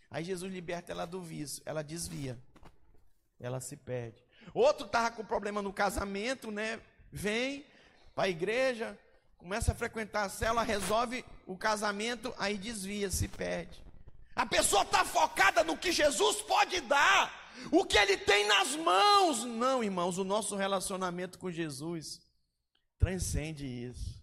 [0.09, 1.61] Aí Jesus liberta ela do vício.
[1.65, 2.37] Ela desvia.
[3.39, 4.23] Ela se perde.
[4.53, 6.79] Outro estava com problema no casamento, né?
[7.11, 7.65] Vem
[8.15, 8.97] para a igreja,
[9.37, 13.81] começa a frequentar a cela, resolve o casamento, aí desvia, se perde.
[14.35, 19.43] A pessoa está focada no que Jesus pode dar, o que ele tem nas mãos.
[19.43, 22.21] Não, irmãos, o nosso relacionamento com Jesus
[22.97, 24.21] transcende isso.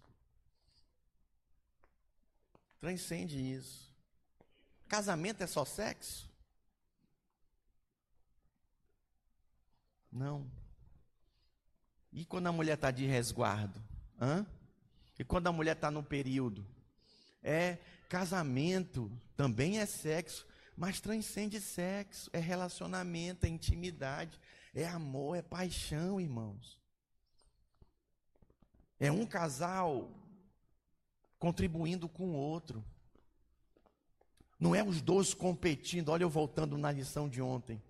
[2.79, 3.89] Transcende isso.
[4.87, 6.29] Casamento é só sexo?
[10.11, 10.51] Não.
[12.11, 13.81] E quando a mulher está de resguardo?
[14.19, 14.45] Hã?
[15.17, 16.65] E quando a mulher está no período?
[17.41, 17.77] É
[18.09, 19.09] casamento,
[19.41, 20.45] também é sexo,
[20.77, 24.39] mas transcende sexo, é relacionamento, é intimidade,
[24.71, 26.79] é amor, é paixão, irmãos.
[28.99, 30.11] É um casal
[31.39, 32.85] contribuindo com o outro.
[34.59, 36.09] Não é os dois competindo.
[36.09, 37.81] Olha, eu voltando na lição de ontem.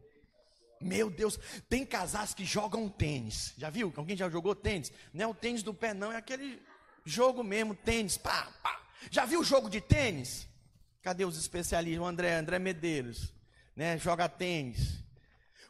[0.79, 1.37] Meu Deus,
[1.67, 3.53] tem casais que jogam tênis.
[3.57, 3.91] Já viu?
[3.97, 4.89] Alguém já jogou tênis?
[5.13, 6.63] Não é o tênis do pé, não, é aquele
[7.03, 8.17] jogo mesmo, tênis.
[8.17, 8.81] Pá, pá.
[9.09, 10.49] Já viu o jogo de tênis?
[11.01, 12.03] Cadê os especialistas?
[12.03, 13.33] O André, André Medeiros,
[13.75, 13.97] né?
[13.97, 15.03] Joga tênis.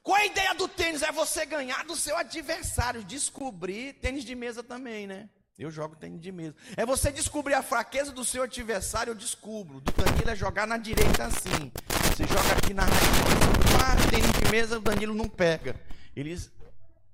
[0.03, 1.01] Qual a ideia do tênis?
[1.03, 5.29] É você ganhar do seu adversário, descobrir tênis de mesa também, né?
[5.57, 6.55] Eu jogo tênis de mesa.
[6.75, 9.79] É você descobrir a fraqueza do seu adversário, eu descubro.
[9.79, 11.71] Do Danilo é jogar na direita assim.
[12.09, 15.79] Você joga aqui na raiz, tênis de mesa, o Danilo não pega.
[16.15, 16.35] Ele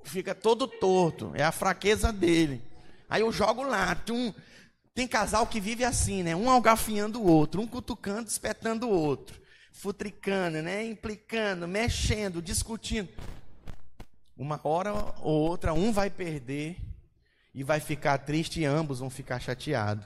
[0.05, 1.31] fica todo torto.
[1.35, 2.63] É a fraqueza dele.
[3.09, 3.93] Aí eu jogo lá.
[3.95, 4.33] Tem, um,
[4.97, 6.35] tem casal que vive assim, né?
[6.35, 9.39] Um algafiando o outro, um cutucando, espetando o outro.
[9.71, 10.83] Futricando, né?
[10.87, 13.07] Implicando, mexendo, discutindo.
[14.35, 16.77] Uma hora ou outra, um vai perder
[17.53, 20.03] e vai ficar triste e ambos vão ficar chateados.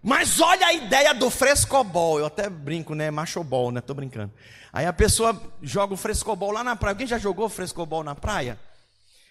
[0.00, 2.20] Mas olha a ideia do frescobol.
[2.20, 3.10] Eu até brinco, né?
[3.10, 3.80] Machobol, né?
[3.80, 4.32] Tô brincando.
[4.72, 6.92] Aí a pessoa joga o frescobol lá na praia.
[6.92, 8.60] Alguém já jogou frescobol na praia?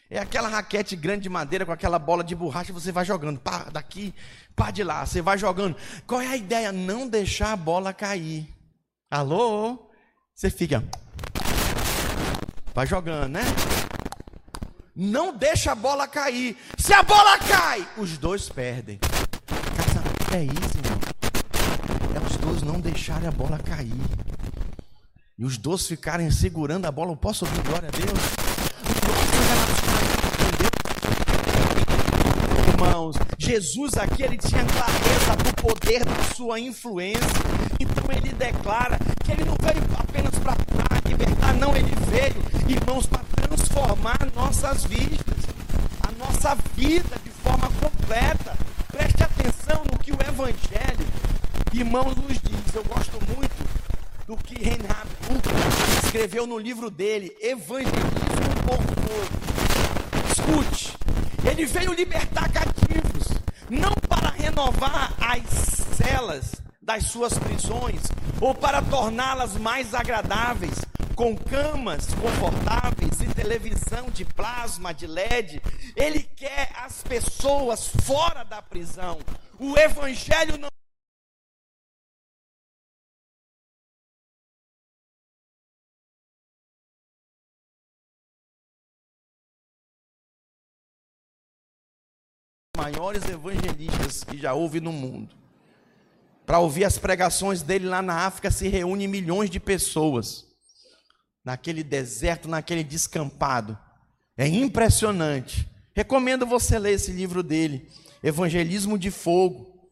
[0.09, 3.69] É aquela raquete grande de madeira com aquela bola de borracha, você vai jogando, pá,
[3.71, 4.13] daqui,
[4.55, 5.75] pá de lá, você vai jogando.
[6.05, 6.71] Qual é a ideia?
[6.71, 8.47] Não deixar a bola cair.
[9.09, 9.89] Alô?
[10.33, 10.83] Você fica.
[12.73, 13.41] Vai jogando, né?
[14.95, 16.55] Não deixa a bola cair.
[16.77, 18.99] Se a bola cai, os dois perdem.
[19.75, 20.99] Casamento é isso, irmão.
[22.15, 23.91] É os dois não deixarem a bola cair.
[25.37, 27.11] E os dois ficarem segurando a bola.
[27.11, 28.44] Eu posso ouvir glória a Deus?
[32.95, 37.19] Irmãos, Jesus aqui ele tinha clareza do poder da sua influência.
[37.77, 40.55] Então ele declara que ele não veio apenas para
[41.05, 45.19] libertar, não, ele veio, irmãos, para transformar nossas vidas,
[46.07, 48.57] a nossa vida de forma completa.
[48.89, 51.05] Preste atenção no que o Evangelho,
[51.73, 52.75] irmãos, nos diz.
[52.75, 57.99] Eu gosto muito do que Reinhard Bucher escreveu no livro dele, Evangelismo
[58.65, 59.55] por Povo.
[60.31, 60.97] Escute,
[61.49, 63.27] ele veio libertar cativos,
[63.69, 65.43] não para renovar as
[65.95, 68.01] celas das suas prisões,
[68.41, 70.81] ou para torná-las mais agradáveis,
[71.15, 75.61] com camas confortáveis e televisão de plasma, de LED.
[75.95, 79.19] Ele quer as pessoas fora da prisão.
[79.57, 80.74] O Evangelho não
[92.85, 95.35] maiores evangelistas que já houve no mundo.
[96.45, 100.45] Para ouvir as pregações dele lá na África se reúnem milhões de pessoas.
[101.43, 103.75] Naquele deserto, naquele descampado.
[104.37, 105.67] É impressionante.
[105.95, 107.89] Recomendo você ler esse livro dele,
[108.21, 109.89] Evangelismo de Fogo.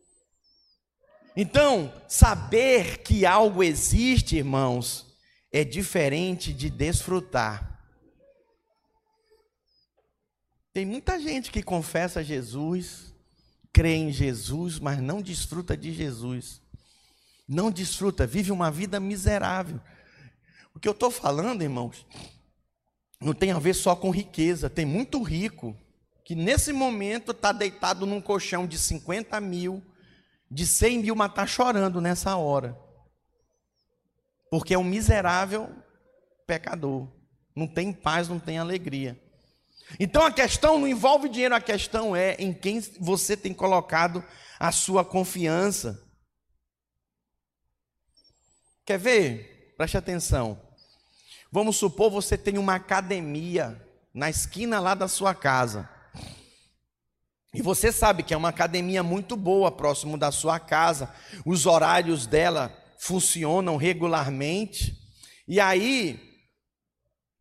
[1.35, 5.17] Então, saber que algo existe, irmãos,
[5.51, 7.72] é diferente de desfrutar.
[10.73, 13.13] Tem muita gente que confessa Jesus,
[13.71, 16.59] crê em Jesus, mas não desfruta de Jesus.
[17.47, 19.79] Não desfruta, vive uma vida miserável.
[20.73, 22.05] O que eu estou falando, irmãos,
[23.21, 24.69] não tem a ver só com riqueza.
[24.69, 25.77] Tem muito rico
[26.25, 29.83] que nesse momento está deitado num colchão de 50 mil,
[30.49, 32.75] de 100 mil, mas está chorando nessa hora.
[34.49, 35.69] Porque é um miserável
[36.47, 37.07] pecador.
[37.55, 39.22] Não tem paz, não tem alegria.
[39.99, 44.23] Então a questão não envolve dinheiro, a questão é em quem você tem colocado
[44.59, 46.01] a sua confiança.
[48.85, 49.73] Quer ver?
[49.77, 50.59] Preste atenção.
[51.51, 53.79] Vamos supor você tem uma academia
[54.13, 55.89] na esquina lá da sua casa.
[57.53, 61.13] E você sabe que é uma academia muito boa, próximo da sua casa.
[61.45, 64.97] Os horários dela funcionam regularmente.
[65.47, 66.32] E aí,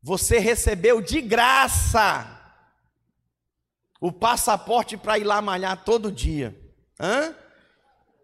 [0.03, 2.41] você recebeu de graça
[4.01, 6.59] o passaporte para ir lá malhar todo dia.
[6.99, 7.35] Hã?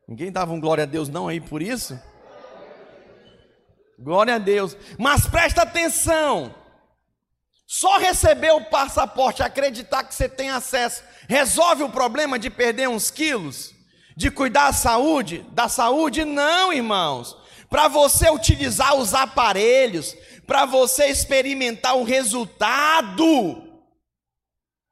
[0.09, 2.01] Ninguém dava um glória a Deus não aí por isso?
[3.97, 4.77] Glória a Deus.
[4.99, 6.55] Mas presta atenção.
[7.67, 13.11] Só receber o passaporte, acreditar que você tem acesso, resolve o problema de perder uns
[13.11, 13.75] quilos?
[14.17, 15.45] De cuidar da saúde?
[15.53, 16.25] Da saúde?
[16.25, 17.37] Não, irmãos.
[17.69, 20.17] Para você utilizar os aparelhos,
[20.49, 23.63] para você experimentar o resultado,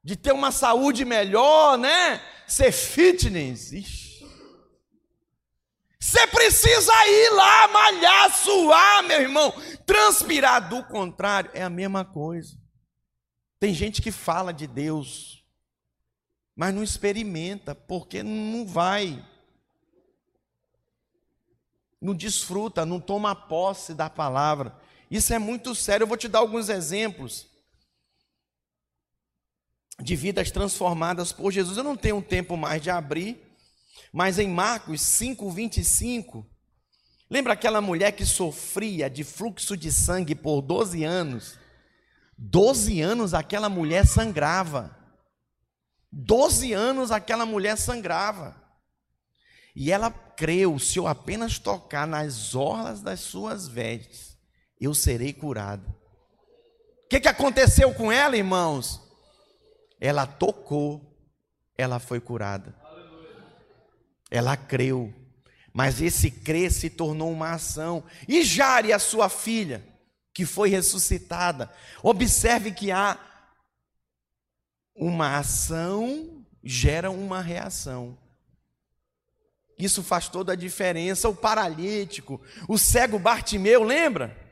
[0.03, 2.21] de ter uma saúde melhor, né?
[2.47, 3.71] Ser fitness.
[3.71, 4.23] Ixi.
[5.99, 9.51] Você precisa ir lá, malhar, suar, meu irmão,
[9.83, 10.69] transpirar.
[10.69, 12.55] Do contrário, é a mesma coisa.
[13.59, 15.43] Tem gente que fala de Deus,
[16.55, 19.25] mas não experimenta, porque não vai.
[21.99, 24.85] Não desfruta, não toma posse da palavra.
[25.09, 26.03] Isso é muito sério.
[26.03, 27.47] Eu vou te dar alguns exemplos
[30.01, 31.77] de vidas transformadas por Jesus.
[31.77, 33.41] Eu não tenho tempo mais de abrir,
[34.11, 36.45] mas em Marcos 5, 25,
[37.29, 41.57] lembra aquela mulher que sofria de fluxo de sangue por 12 anos?
[42.37, 44.95] 12 anos aquela mulher sangrava.
[46.11, 48.55] 12 anos aquela mulher sangrava.
[49.75, 54.26] E ela creu: se eu apenas tocar nas orlas das suas vestes,
[54.79, 55.87] eu serei curada.
[57.05, 59.01] O que, que aconteceu com ela, irmãos?
[59.99, 61.17] Ela tocou,
[61.77, 62.75] ela foi curada.
[64.29, 65.13] Ela creu.
[65.73, 68.03] Mas esse crer se tornou uma ação.
[68.27, 69.87] E Jare, a sua filha,
[70.33, 71.71] que foi ressuscitada,
[72.03, 73.17] observe que há
[74.95, 78.17] uma ação gera uma reação.
[79.79, 81.29] Isso faz toda a diferença.
[81.29, 84.46] O paralítico, o cego Bartimeu, lembra?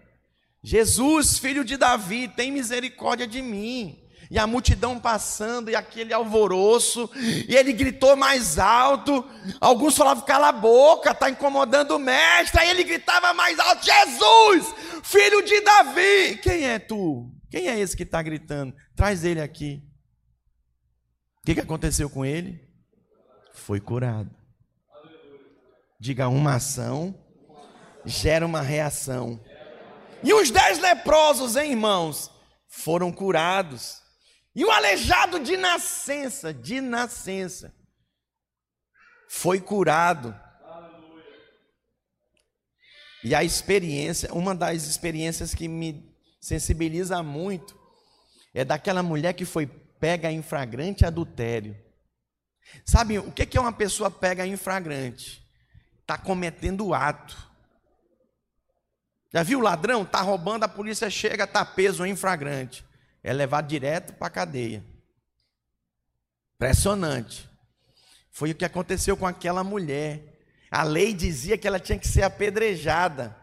[0.66, 4.02] Jesus, filho de Davi, tem misericórdia de mim
[4.32, 7.08] e a multidão passando, e aquele alvoroço,
[7.48, 9.24] e ele gritou mais alto.
[9.62, 12.62] Alguns falavam: cala a boca, está incomodando o mestre.
[12.62, 14.74] Aí ele gritava mais alto: Jesus,
[15.04, 16.40] filho de Davi.
[16.42, 17.32] Quem é tu?
[17.52, 18.74] Quem é esse que está gritando?
[18.96, 19.84] Traz ele aqui.
[21.44, 22.60] O que, que aconteceu com ele?
[23.54, 24.32] Foi curado.
[26.00, 27.14] Diga: uma ação
[28.04, 29.40] gera uma reação.
[30.26, 32.32] E os dez leprosos, hein, irmãos,
[32.68, 34.02] foram curados.
[34.56, 37.72] E o aleijado de nascença, de nascença,
[39.30, 40.36] foi curado.
[43.24, 46.12] E a experiência, uma das experiências que me
[46.42, 47.80] sensibiliza muito,
[48.54, 51.76] é daquela mulher que foi pega em flagrante adultério.
[52.84, 55.46] Sabe o que é uma pessoa pega em flagrante?
[56.02, 57.55] Está cometendo ato.
[59.36, 60.02] Já viu o ladrão?
[60.02, 62.84] Está roubando, a polícia chega, está preso em flagrante
[63.26, 64.86] é levado direto para a cadeia.
[66.54, 67.50] Impressionante.
[68.30, 70.38] Foi o que aconteceu com aquela mulher.
[70.70, 73.36] A lei dizia que ela tinha que ser apedrejada.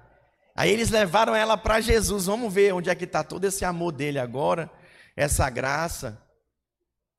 [0.55, 2.27] Aí eles levaram ela para Jesus.
[2.27, 4.71] Vamos ver onde é que está todo esse amor dele agora,
[5.17, 6.23] essa graça.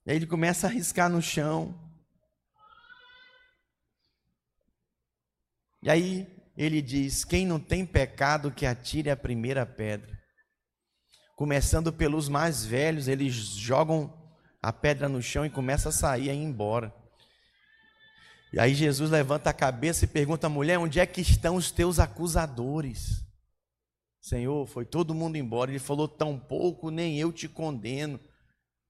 [0.05, 1.77] E aí ele começa a riscar no chão.
[5.81, 10.17] E aí ele diz: Quem não tem pecado, que atire a primeira pedra.
[11.35, 14.13] Começando pelos mais velhos, eles jogam
[14.61, 16.93] a pedra no chão e começa a sair e ir embora.
[18.53, 21.97] E aí Jesus levanta a cabeça e pergunta mulher: Onde é que estão os teus
[21.97, 23.23] acusadores?
[24.21, 25.71] Senhor, foi todo mundo embora.
[25.71, 28.19] Ele falou: Tão pouco, nem eu te condeno.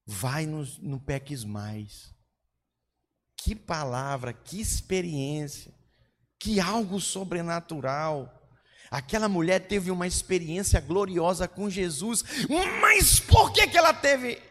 [0.06, 2.14] Vai no, no peques mais.
[3.38, 5.74] Que palavra, que experiência,
[6.44, 8.52] que algo sobrenatural.
[8.92, 12.22] Aquela mulher teve uma experiência gloriosa com Jesus,
[12.82, 14.42] mas por que, que ela teve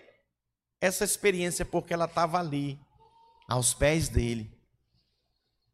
[0.81, 1.67] essa experiência?
[1.67, 2.81] Porque ela estava ali,
[3.47, 4.51] aos pés dele.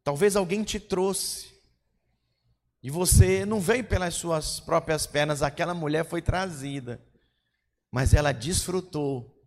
[0.02, 1.54] Talvez alguém te trouxe,
[2.82, 7.00] e você não veio pelas suas próprias pernas, aquela mulher foi trazida,
[7.92, 9.40] mas ela desfrutou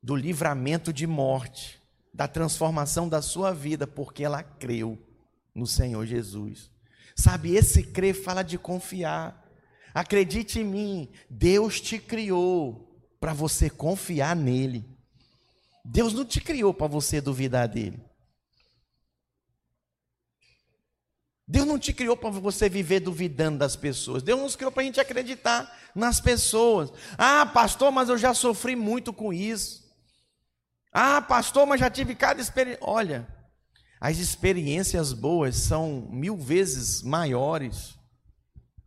[0.00, 1.83] do livramento de morte,
[2.14, 4.96] da transformação da sua vida, porque ela creu
[5.52, 6.70] no Senhor Jesus.
[7.16, 9.44] Sabe, esse crer fala de confiar.
[9.92, 14.88] Acredite em mim, Deus te criou para você confiar nele.
[15.84, 18.00] Deus não te criou para você duvidar dele.
[21.46, 24.22] Deus não te criou para você viver duvidando das pessoas.
[24.22, 26.90] Deus nos criou para a gente acreditar nas pessoas.
[27.18, 29.83] Ah, pastor, mas eu já sofri muito com isso.
[30.96, 32.78] Ah, pastor, mas já tive cada experiência.
[32.80, 33.26] Olha,
[34.00, 37.98] as experiências boas são mil vezes maiores,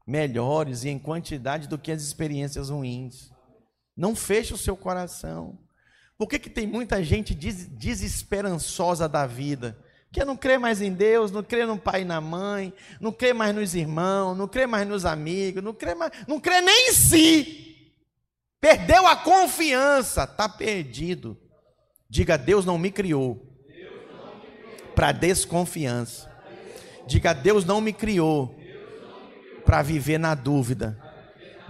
[0.08, 3.30] melhores e em quantidade do que as experiências ruins.
[3.95, 5.60] Não feche o seu coração.
[6.18, 9.78] Por que, que tem muita gente des desesperançosa da vida?
[10.10, 13.34] Que não crê mais em Deus, não crê no pai e na mãe, não crê
[13.34, 16.93] mais nos irmãos, não crê mais nos amigos, não crê, mais, não crê nem em
[16.93, 17.91] si.
[18.62, 21.38] Perdeu a confiança, está perdido.
[22.10, 23.45] Diga, Deus não me criou
[24.95, 26.32] para desconfiança.
[27.05, 28.55] Diga, Deus não me criou
[29.66, 30.97] para viver na dúvida.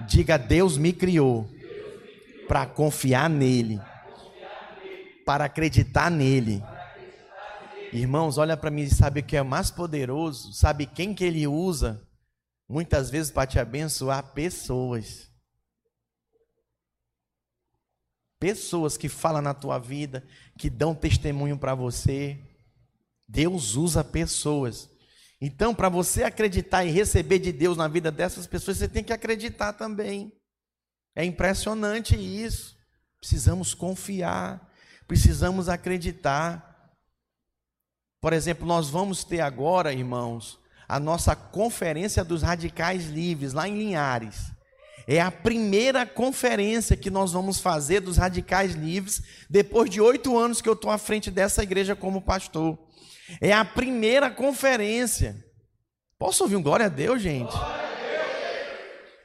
[0.07, 1.49] Diga, Deus me criou
[2.47, 3.81] para confiar nele,
[5.25, 6.63] para acreditar nele.
[7.91, 10.53] Irmãos, olha para mim e sabe o que é mais poderoso?
[10.53, 12.01] Sabe quem que ele usa
[12.69, 14.23] muitas vezes para te abençoar?
[14.33, 15.31] Pessoas.
[18.39, 20.25] Pessoas que falam na tua vida,
[20.57, 22.39] que dão testemunho para você.
[23.27, 24.89] Deus usa pessoas.
[25.39, 29.13] Então, para você acreditar e receber de Deus na vida dessas pessoas, você tem que
[29.13, 30.31] acreditar também.
[31.15, 32.75] É impressionante isso.
[33.19, 34.71] Precisamos confiar,
[35.07, 36.93] precisamos acreditar.
[38.21, 43.77] Por exemplo, nós vamos ter agora, irmãos, a nossa Conferência dos Radicais Livres, lá em
[43.77, 44.51] Linhares.
[45.07, 50.61] É a primeira conferência que nós vamos fazer dos Radicais Livres, depois de oito anos
[50.61, 52.77] que eu estou à frente dessa igreja como pastor.
[53.39, 55.41] É a primeira conferência.
[56.19, 57.55] Posso ouvir um glória a Deus, gente?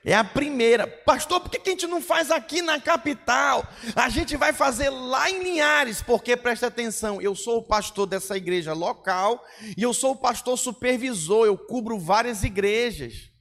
[0.04, 0.86] É a primeira.
[0.86, 3.66] Pastor, por que a gente não faz aqui na capital?
[3.96, 8.36] A gente vai fazer lá em Linhares, porque presta atenção, eu sou o pastor dessa
[8.36, 9.44] igreja local
[9.76, 13.31] e eu sou o pastor supervisor, eu cubro várias igrejas.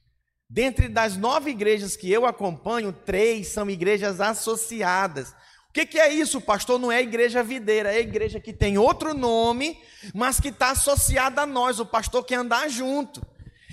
[0.52, 5.30] Dentre das nove igrejas que eu acompanho, três são igrejas associadas.
[5.30, 6.78] O que, que, é isso, pastor?
[6.78, 9.78] Não é igreja videira, é igreja que tem outro nome,
[10.14, 11.80] mas que está associada a nós.
[11.80, 13.22] O pastor quer andar junto.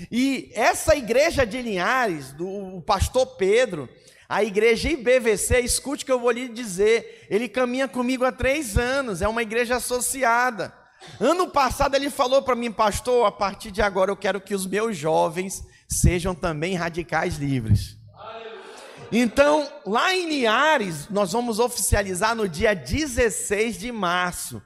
[0.10, 3.90] E essa igreja de Linhares, do pastor Pedro,
[4.30, 8.78] a igreja IBVC, escute o que eu vou lhe dizer, ele caminha comigo há três
[8.78, 10.74] anos, é uma igreja associada.
[11.20, 14.66] Ano passado ele falou para mim, pastor, a partir de agora eu quero que os
[14.66, 17.98] meus jovens sejam também radicais livres.
[19.12, 24.62] Então, lá em Linhares, nós vamos oficializar no dia 16 de março.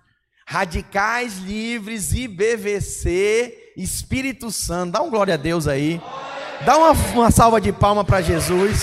[0.45, 4.91] Radicais Livres, IBVC, Espírito Santo.
[4.91, 6.01] Dá um glória a Deus aí.
[6.65, 8.81] Dá uma, uma salva de palma para Jesus.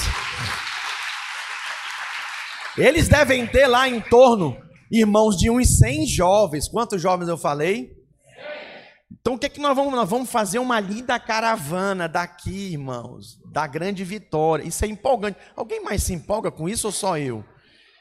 [2.78, 4.56] Eles devem ter lá em torno,
[4.90, 6.68] irmãos, de uns 100 jovens.
[6.68, 7.99] Quantos jovens eu falei?
[9.20, 9.92] Então o que, é que nós vamos?
[9.92, 14.62] Nós vamos fazer uma linda caravana daqui, irmãos, da grande vitória.
[14.62, 15.38] Isso é empolgante.
[15.56, 17.44] Alguém mais se empolga com isso ou só eu?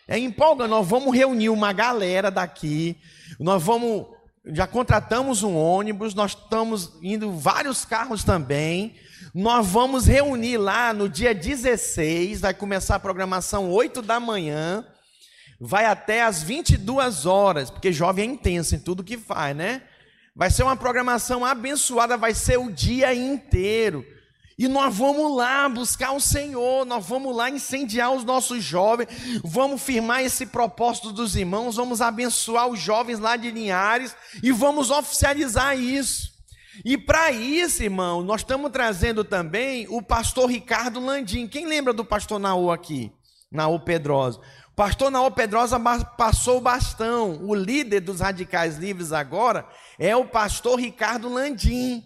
[0.08, 0.70] É empolgante.
[0.70, 2.98] Nós vamos reunir uma galera daqui.
[3.40, 4.08] Nós vamos.
[4.46, 8.96] Já contratamos um ônibus, nós estamos indo vários carros também.
[9.34, 14.84] Nós vamos reunir lá no dia 16, vai começar a programação 8 da manhã,
[15.60, 19.84] vai até as 22 horas, porque jovem é intenso em tudo que faz, né?
[20.40, 24.06] Vai ser uma programação abençoada, vai ser o dia inteiro.
[24.58, 29.10] E nós vamos lá buscar o Senhor, nós vamos lá incendiar os nossos jovens,
[29.44, 34.90] vamos firmar esse propósito dos irmãos, vamos abençoar os jovens lá de Linhares e vamos
[34.90, 36.32] oficializar isso.
[36.86, 41.50] E para isso, irmão, nós estamos trazendo também o pastor Ricardo Landim.
[41.50, 43.12] Quem lembra do pastor Naô aqui?
[43.52, 44.40] Naô Pedrosa.
[44.80, 45.78] Pastor Naô Pedrosa
[46.18, 47.44] passou o bastão.
[47.44, 49.68] O líder dos radicais livres agora
[50.00, 52.02] é o pastor Ricardo Landim.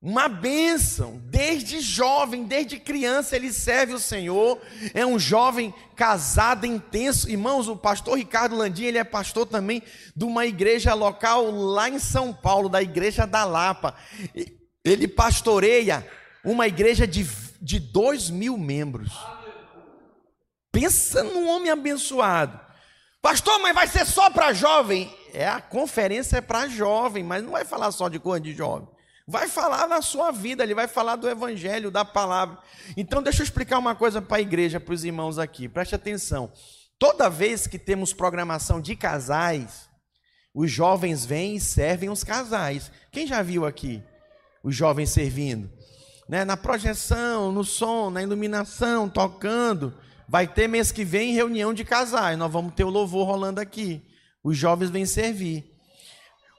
[0.00, 4.58] Uma bênção, desde jovem, desde criança ele serve o Senhor,
[4.94, 7.28] é um jovem casado, intenso.
[7.28, 9.82] Irmãos, o pastor Ricardo Landim, ele é pastor também
[10.16, 13.94] de uma igreja local lá em São Paulo, da igreja da Lapa.
[14.82, 16.10] Ele pastoreia
[16.42, 17.28] uma igreja de,
[17.60, 19.12] de dois mil membros.
[20.72, 22.58] Pensa num homem abençoado.
[23.20, 25.14] Pastor, mas vai ser só para jovem?
[25.32, 28.88] É, a conferência é para jovem, mas não vai falar só de coisa de jovem.
[29.28, 32.58] Vai falar na sua vida, ele vai falar do evangelho, da palavra.
[32.96, 35.68] Então, deixa eu explicar uma coisa para a igreja, para os irmãos aqui.
[35.68, 36.52] Preste atenção.
[36.98, 39.88] Toda vez que temos programação de casais,
[40.54, 42.90] os jovens vêm e servem os casais.
[43.10, 44.02] Quem já viu aqui
[44.62, 45.70] os jovens servindo?
[46.28, 46.44] Né?
[46.44, 49.94] Na projeção, no som, na iluminação, tocando.
[50.32, 52.38] Vai ter mês que vem reunião de casais.
[52.38, 54.00] Nós vamos ter o louvor rolando aqui.
[54.42, 55.62] Os jovens vêm servir.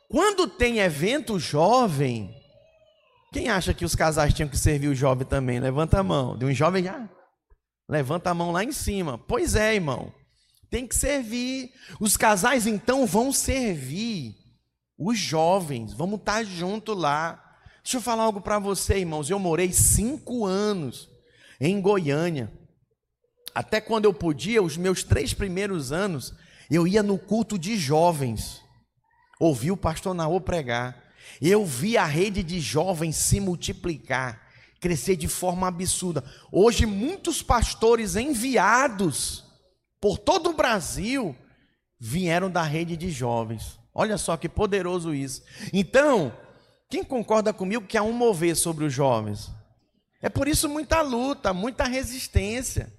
[0.08, 2.40] Quando tem evento jovem,
[3.32, 5.60] quem acha que os casais tinham que servir o jovem também?
[5.60, 6.38] Levanta a mão.
[6.38, 7.10] De um jovem já?
[7.90, 9.18] Levanta a mão lá em cima.
[9.18, 10.14] Pois é, irmão.
[10.70, 11.72] Tem que servir.
[12.00, 14.36] Os casais então vão servir
[15.00, 15.94] os jovens.
[15.94, 17.44] Vamos estar junto lá.
[17.84, 19.32] Deixa eu falar algo para você, irmãos.
[19.32, 21.10] Eu morei cinco anos
[21.60, 22.52] em Goiânia.
[23.54, 26.34] Até quando eu podia, os meus três primeiros anos,
[26.70, 28.62] eu ia no culto de jovens.
[29.40, 31.04] Ouvi o pastor Naô pregar.
[31.42, 34.42] Eu vi a rede de jovens se multiplicar,
[34.80, 36.24] crescer de forma absurda.
[36.52, 39.44] Hoje, muitos pastores enviados
[40.00, 41.36] por todo o Brasil
[42.00, 43.80] vieram da rede de jovens.
[43.94, 45.44] Olha só que poderoso isso.
[45.72, 46.36] Então,
[46.90, 49.52] quem concorda comigo que há um mover sobre os jovens?
[50.22, 52.92] É por isso muita luta, muita resistência.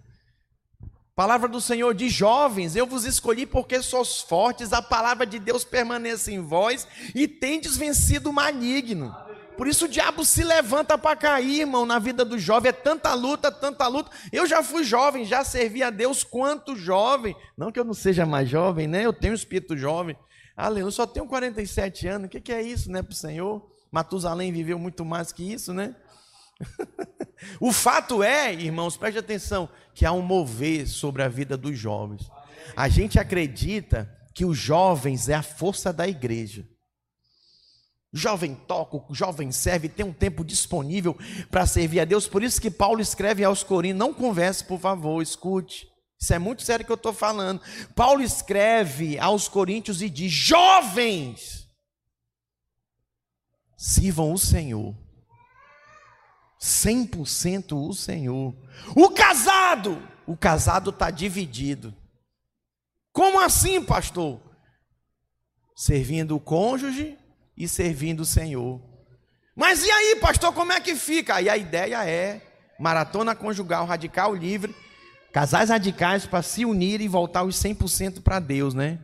[1.17, 5.63] Palavra do Senhor de jovens, eu vos escolhi porque sois fortes, a palavra de Deus
[5.63, 9.15] permanece em vós e tendes vencido o maligno.
[9.57, 12.71] Por isso o diabo se levanta para cair, irmão, na vida do jovem.
[12.71, 14.11] É tanta luta, tanta luta.
[14.33, 17.37] Eu já fui jovem, já servi a Deus quanto jovem.
[17.57, 19.07] Não que eu não seja mais jovem, né?
[19.07, 20.17] Eu tenho espírito jovem.
[20.57, 22.27] Aleluia, eu só tenho 47 anos.
[22.27, 23.71] O que, que é isso, né, para o Senhor?
[23.93, 25.95] Matusalém viveu muito mais que isso, né?
[27.61, 32.31] o fato é, irmãos, preste atenção, que há um mover sobre a vida dos jovens.
[32.77, 36.67] A gente acredita que os jovens é a força da igreja.
[38.13, 41.19] Jovem toca, jovem serve, tem um tempo disponível
[41.51, 42.29] para servir a Deus.
[42.29, 45.89] Por isso que Paulo escreve aos Coríntios: não converse, por favor, escute.
[46.21, 47.61] Isso é muito sério que eu estou falando.
[47.95, 51.69] Paulo escreve aos Coríntios e diz: jovens,
[53.77, 55.04] sirvam o Senhor
[56.65, 58.57] 100% o Senhor.
[58.97, 61.95] O casado, o casado está dividido.
[63.13, 64.41] Como assim, pastor?
[65.77, 67.19] Servindo o cônjuge
[67.55, 68.81] e servindo o Senhor.
[69.55, 71.35] Mas e aí, pastor, como é que fica?
[71.35, 72.41] Aí a ideia é
[72.81, 74.75] maratona conjugal radical livre,
[75.33, 78.99] casais radicais para se unir e voltar os 100% para Deus, né?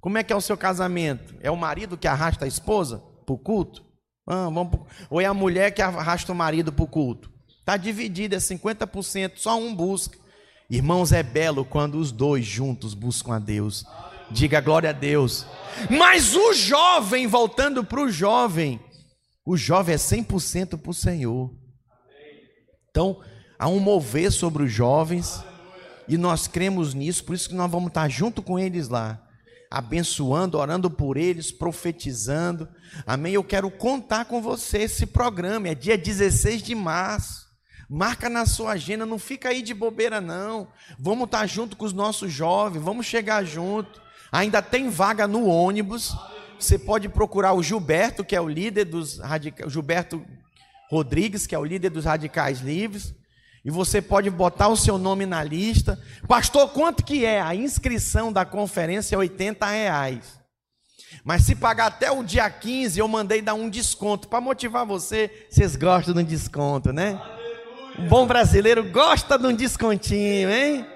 [0.00, 1.36] Como é que é o seu casamento?
[1.40, 3.91] É o marido que arrasta a esposa para o culto?
[4.26, 7.30] Ah, vamos Ou é a mulher que arrasta o marido para o culto?
[7.58, 10.18] Está dividida, é 50%, só um busca.
[10.68, 13.84] Irmãos, é belo quando os dois juntos buscam a Deus.
[14.30, 15.46] Diga glória a Deus.
[15.90, 18.80] Mas o jovem, voltando para o jovem,
[19.44, 21.50] o jovem é 100% para o Senhor.
[22.90, 23.20] Então,
[23.58, 25.42] há um mover sobre os jovens,
[26.08, 29.20] e nós cremos nisso, por isso que nós vamos estar junto com eles lá
[29.72, 32.68] abençoando, orando por eles, profetizando.
[33.06, 33.32] Amém?
[33.32, 37.50] Eu quero contar com você esse programa, é dia 16 de março.
[37.88, 40.68] Marca na sua agenda, não fica aí de bobeira não.
[40.98, 44.00] Vamos estar junto com os nossos jovens, vamos chegar junto.
[44.30, 46.14] Ainda tem vaga no ônibus.
[46.58, 50.24] Você pode procurar o Gilberto, que é o líder dos radicais, Gilberto
[50.90, 53.14] Rodrigues, que é o líder dos radicais livres.
[53.64, 55.98] E você pode botar o seu nome na lista.
[56.26, 57.40] Pastor, quanto que é?
[57.40, 60.40] A inscrição da conferência é 80 reais.
[61.24, 64.28] Mas se pagar até o dia 15, eu mandei dar um desconto.
[64.28, 67.20] Para motivar você, vocês gostam de um desconto, né?
[67.98, 70.86] Um bom brasileiro gosta de um descontinho, hein?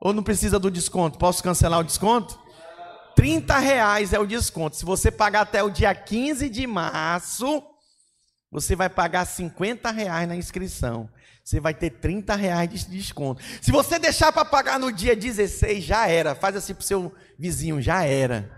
[0.00, 1.18] Ou não precisa do desconto?
[1.18, 2.38] Posso cancelar o desconto?
[3.14, 4.76] 30 reais é o desconto.
[4.76, 7.62] Se você pagar até o dia 15 de março,
[8.50, 11.08] você vai pagar 50 reais na inscrição.
[11.44, 13.42] Você vai ter 30 reais de desconto.
[13.60, 16.34] Se você deixar para pagar no dia 16, já era.
[16.34, 18.50] Faz assim pro seu vizinho, já era.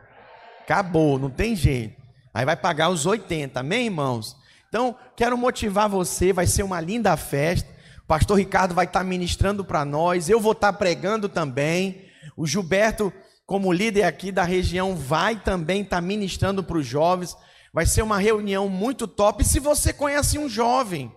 [0.63, 2.01] Acabou, não tem jeito.
[2.33, 4.37] Aí vai pagar os 80, amém, irmãos?
[4.69, 7.69] Então, quero motivar você, vai ser uma linda festa.
[8.05, 12.05] O pastor Ricardo vai estar ministrando para nós, eu vou estar pregando também.
[12.37, 13.13] O Gilberto,
[13.45, 17.37] como líder aqui da região, vai também estar ministrando para os jovens.
[17.73, 19.43] Vai ser uma reunião muito top.
[19.43, 21.13] E se você conhece um jovem,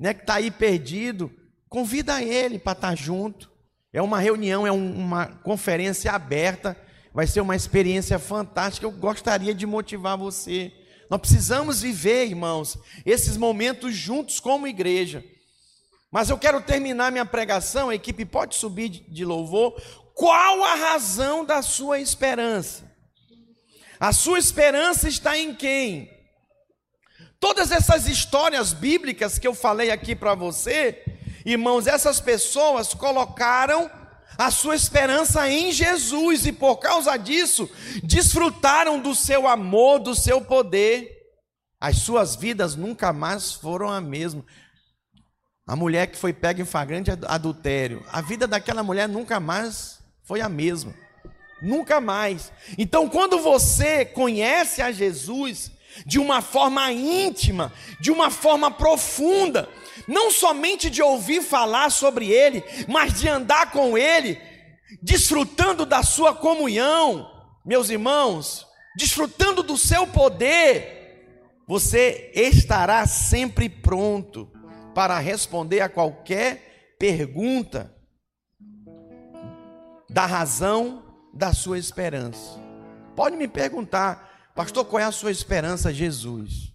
[0.00, 1.30] né, que está aí perdido,
[1.68, 3.50] convida ele para estar junto.
[3.92, 6.74] É uma reunião, é um, uma conferência aberta.
[7.12, 8.86] Vai ser uma experiência fantástica.
[8.86, 10.72] Eu gostaria de motivar você.
[11.10, 15.22] Nós precisamos viver, irmãos, esses momentos juntos como igreja.
[16.10, 19.80] Mas eu quero terminar minha pregação, a equipe pode subir de louvor.
[20.14, 22.90] Qual a razão da sua esperança?
[23.98, 26.10] A sua esperança está em quem?
[27.40, 31.02] Todas essas histórias bíblicas que eu falei aqui para você,
[31.42, 33.90] irmãos, essas pessoas colocaram
[34.36, 37.68] a sua esperança em Jesus e por causa disso
[38.04, 41.16] desfrutaram do seu amor, do seu poder.
[41.80, 44.44] As suas vidas nunca mais foram a mesma.
[45.66, 50.42] A mulher que foi pega em flagrante adultério, a vida daquela mulher nunca mais foi
[50.42, 50.94] a mesma.
[51.62, 52.52] Nunca mais.
[52.76, 55.70] Então, quando você conhece a Jesus
[56.06, 59.68] de uma forma íntima, de uma forma profunda,
[60.06, 64.38] não somente de ouvir falar sobre Ele, mas de andar com Ele,
[65.02, 67.30] desfrutando da sua comunhão,
[67.64, 68.66] meus irmãos,
[68.96, 70.98] desfrutando do seu poder,
[71.66, 74.50] você estará sempre pronto
[74.94, 77.94] para responder a qualquer pergunta
[80.08, 82.58] da razão da sua esperança.
[83.14, 86.72] Pode me perguntar, pastor, qual é a sua esperança, Jesus?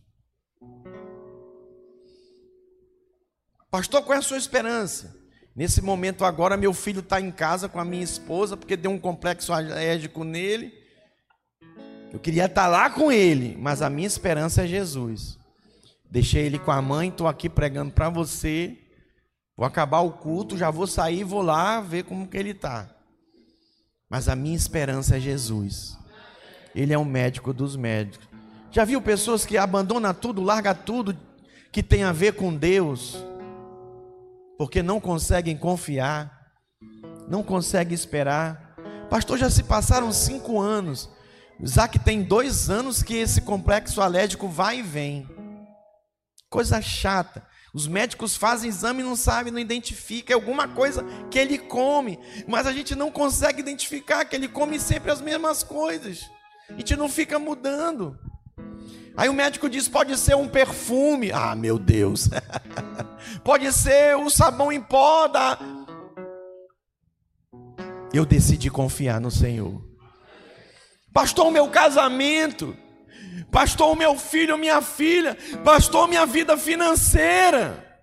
[3.69, 5.15] Pastor, qual é a sua esperança?
[5.55, 8.99] Nesse momento agora, meu filho está em casa com a minha esposa, porque deu um
[8.99, 10.73] complexo alérgico nele.
[12.11, 15.37] Eu queria estar tá lá com ele, mas a minha esperança é Jesus.
[16.09, 18.77] Deixei ele com a mãe, estou aqui pregando para você.
[19.57, 22.89] Vou acabar o culto, já vou sair, vou lá ver como que ele está.
[24.09, 25.97] Mas a minha esperança é Jesus.
[26.75, 28.27] Ele é o médico dos médicos.
[28.69, 31.17] Já viu pessoas que abandonam tudo, larga tudo
[31.71, 33.17] que tem a ver com Deus,
[34.57, 36.51] porque não conseguem confiar,
[37.27, 38.75] não conseguem esperar.
[39.09, 41.09] Pastor, já se passaram cinco anos.
[41.59, 45.29] Isaac tem dois anos que esse complexo alérgico vai e vem.
[46.49, 47.45] Coisa chata.
[47.73, 50.33] Os médicos fazem exame e não sabem, não identificam.
[50.33, 52.19] É alguma coisa que ele come.
[52.47, 56.29] Mas a gente não consegue identificar que ele come sempre as mesmas coisas.
[56.69, 58.17] A gente não fica mudando.
[59.17, 61.31] Aí o médico diz: pode ser um perfume.
[61.31, 62.29] Ah, meu Deus.
[63.43, 65.57] pode ser o sabão em pó da.
[68.13, 69.83] Eu decidi confiar no Senhor.
[71.13, 72.75] Pastor, o meu casamento.
[73.51, 78.01] Pastor, meu filho, minha filha, pastor, minha vida financeira.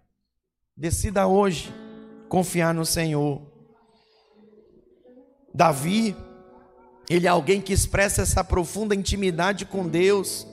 [0.77, 1.73] Decida hoje
[2.29, 3.43] confiar no Senhor.
[5.55, 6.17] Davi,
[7.13, 10.47] ele é alguém que expressa essa profunda intimidade com Deus.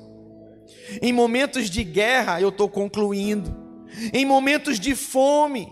[1.01, 3.55] Em momentos de guerra, eu estou concluindo.
[4.13, 5.67] Em momentos de fome,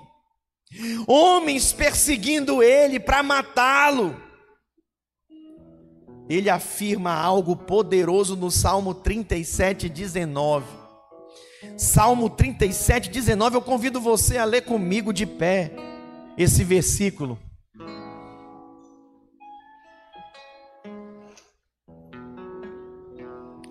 [1.08, 4.28] homens perseguindo ele para matá-lo
[6.30, 10.66] ele afirma algo poderoso no Salmo 37, 19.
[11.78, 15.72] Salmo 37, 19, eu convido você a ler comigo de pé
[16.38, 17.40] esse versículo.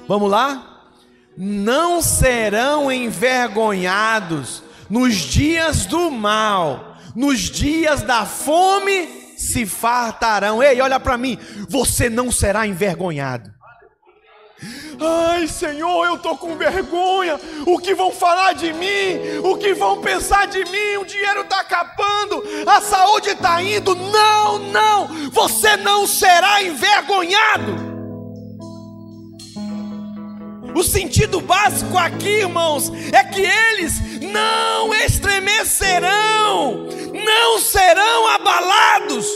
[0.09, 0.83] Vamos lá?
[1.37, 10.63] Não serão envergonhados nos dias do mal, nos dias da fome se fartarão.
[10.63, 11.39] Ei, olha para mim,
[11.69, 13.55] você não será envergonhado.
[14.99, 17.39] Ai, Senhor, eu estou com vergonha.
[17.67, 19.39] O que vão falar de mim?
[19.45, 20.97] O que vão pensar de mim?
[20.99, 23.95] O dinheiro está acabando, a saúde está indo.
[23.95, 27.96] Não, não, você não será envergonhado.
[30.77, 39.27] O sentido básico aqui, irmãos, é que eles não estremecerão, não serão abalados.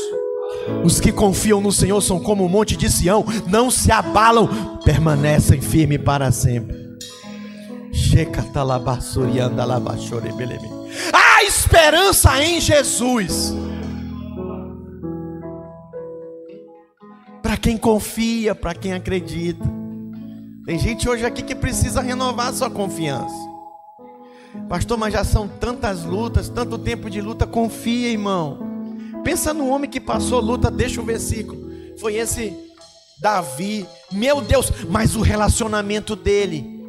[0.84, 5.62] Os que confiam no Senhor são como o monte de Sião, não se abalam, permanecem
[5.62, 6.76] firmes para sempre.
[11.10, 13.54] Há esperança em Jesus.
[17.42, 19.79] para quem confia, para quem acredita.
[20.70, 23.34] Tem gente hoje aqui que precisa renovar sua confiança.
[24.68, 28.56] Pastor, mas já são tantas lutas, tanto tempo de luta, confia, irmão.
[29.24, 31.72] Pensa no homem que passou luta, deixa o versículo.
[31.98, 32.56] Foi esse
[33.18, 36.86] Davi, meu Deus, mas o relacionamento dele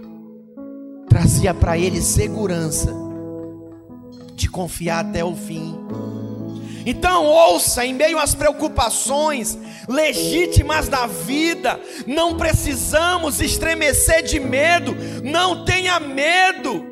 [1.09, 2.93] trazia para ele segurança
[4.35, 5.75] de confiar até o fim.
[6.85, 9.57] Então, ouça, em meio às preocupações
[9.87, 16.85] legítimas da vida, não precisamos estremecer de medo, não tenha medo.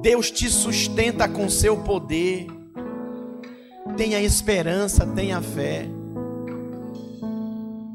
[0.00, 2.46] Deus te sustenta com seu poder.
[3.96, 5.86] Tenha esperança, tenha fé.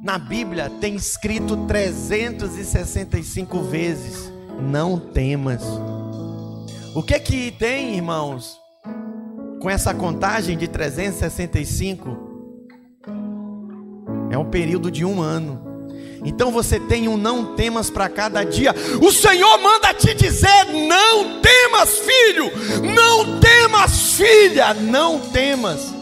[0.03, 5.63] Na Bíblia tem escrito 365 vezes: não temas.
[6.95, 8.66] O que que tem, irmãos?
[9.67, 12.17] Com essa contagem de 365,
[14.31, 15.89] é um período de um ano.
[16.23, 18.73] Então você tem um não temas para cada dia.
[19.01, 22.45] O Senhor manda te dizer: não temas, filho,
[22.95, 25.93] não temas, filha, não temas.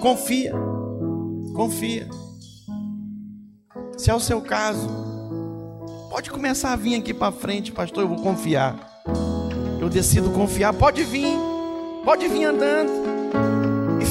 [0.00, 0.52] Confia,
[1.54, 2.06] confia.
[3.96, 4.86] Se é o seu caso,
[6.10, 8.02] pode começar a vir aqui para frente, pastor.
[8.04, 9.02] Eu vou confiar.
[9.80, 10.74] Eu decido confiar.
[10.74, 11.34] Pode vir.
[12.04, 13.13] Pode vir andando.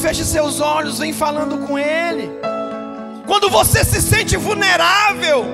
[0.04, 2.30] Feche seus olhos, vem falando com Ele.
[3.26, 5.45] Quando você se sente vulnerável,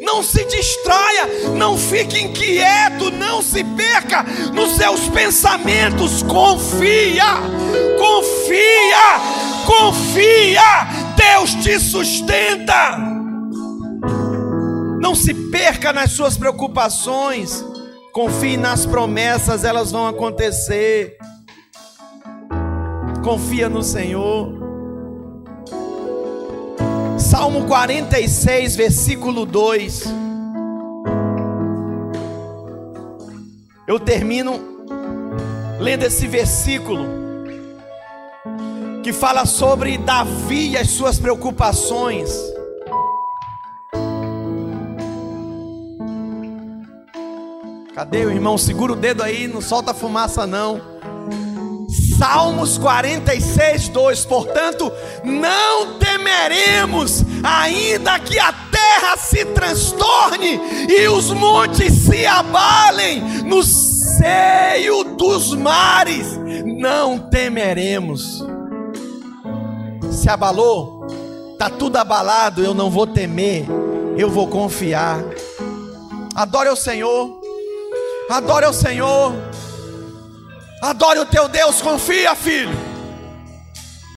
[0.00, 1.26] não se distraia,
[1.58, 4.22] não fique inquieto, não se perca
[4.54, 6.22] nos seus pensamentos.
[6.22, 7.34] Confia,
[7.98, 9.20] confia,
[9.66, 10.62] confia.
[11.14, 12.96] Deus te sustenta.
[15.02, 17.62] Não se perca nas suas preocupações.
[18.10, 21.18] Confie nas promessas, elas vão acontecer
[23.20, 24.52] confia no Senhor.
[27.18, 30.04] Salmo 46, versículo 2.
[33.86, 34.60] Eu termino
[35.78, 37.04] lendo esse versículo
[39.02, 42.32] que fala sobre Davi e as suas preocupações.
[47.94, 48.56] Cadê o irmão?
[48.56, 50.89] Segura o dedo aí, não solta fumaça não.
[52.20, 54.92] Salmos 46, 2: Portanto,
[55.24, 65.02] não temeremos, ainda que a terra se transtorne e os montes se abalem no seio
[65.16, 68.44] dos mares, não temeremos.
[70.12, 71.06] Se abalou,
[71.54, 73.64] está tudo abalado, eu não vou temer,
[74.18, 75.24] eu vou confiar.
[76.34, 77.40] Adore o Senhor,
[78.28, 79.49] adore o Senhor.
[80.80, 82.89] Adore o teu Deus, confia, filho.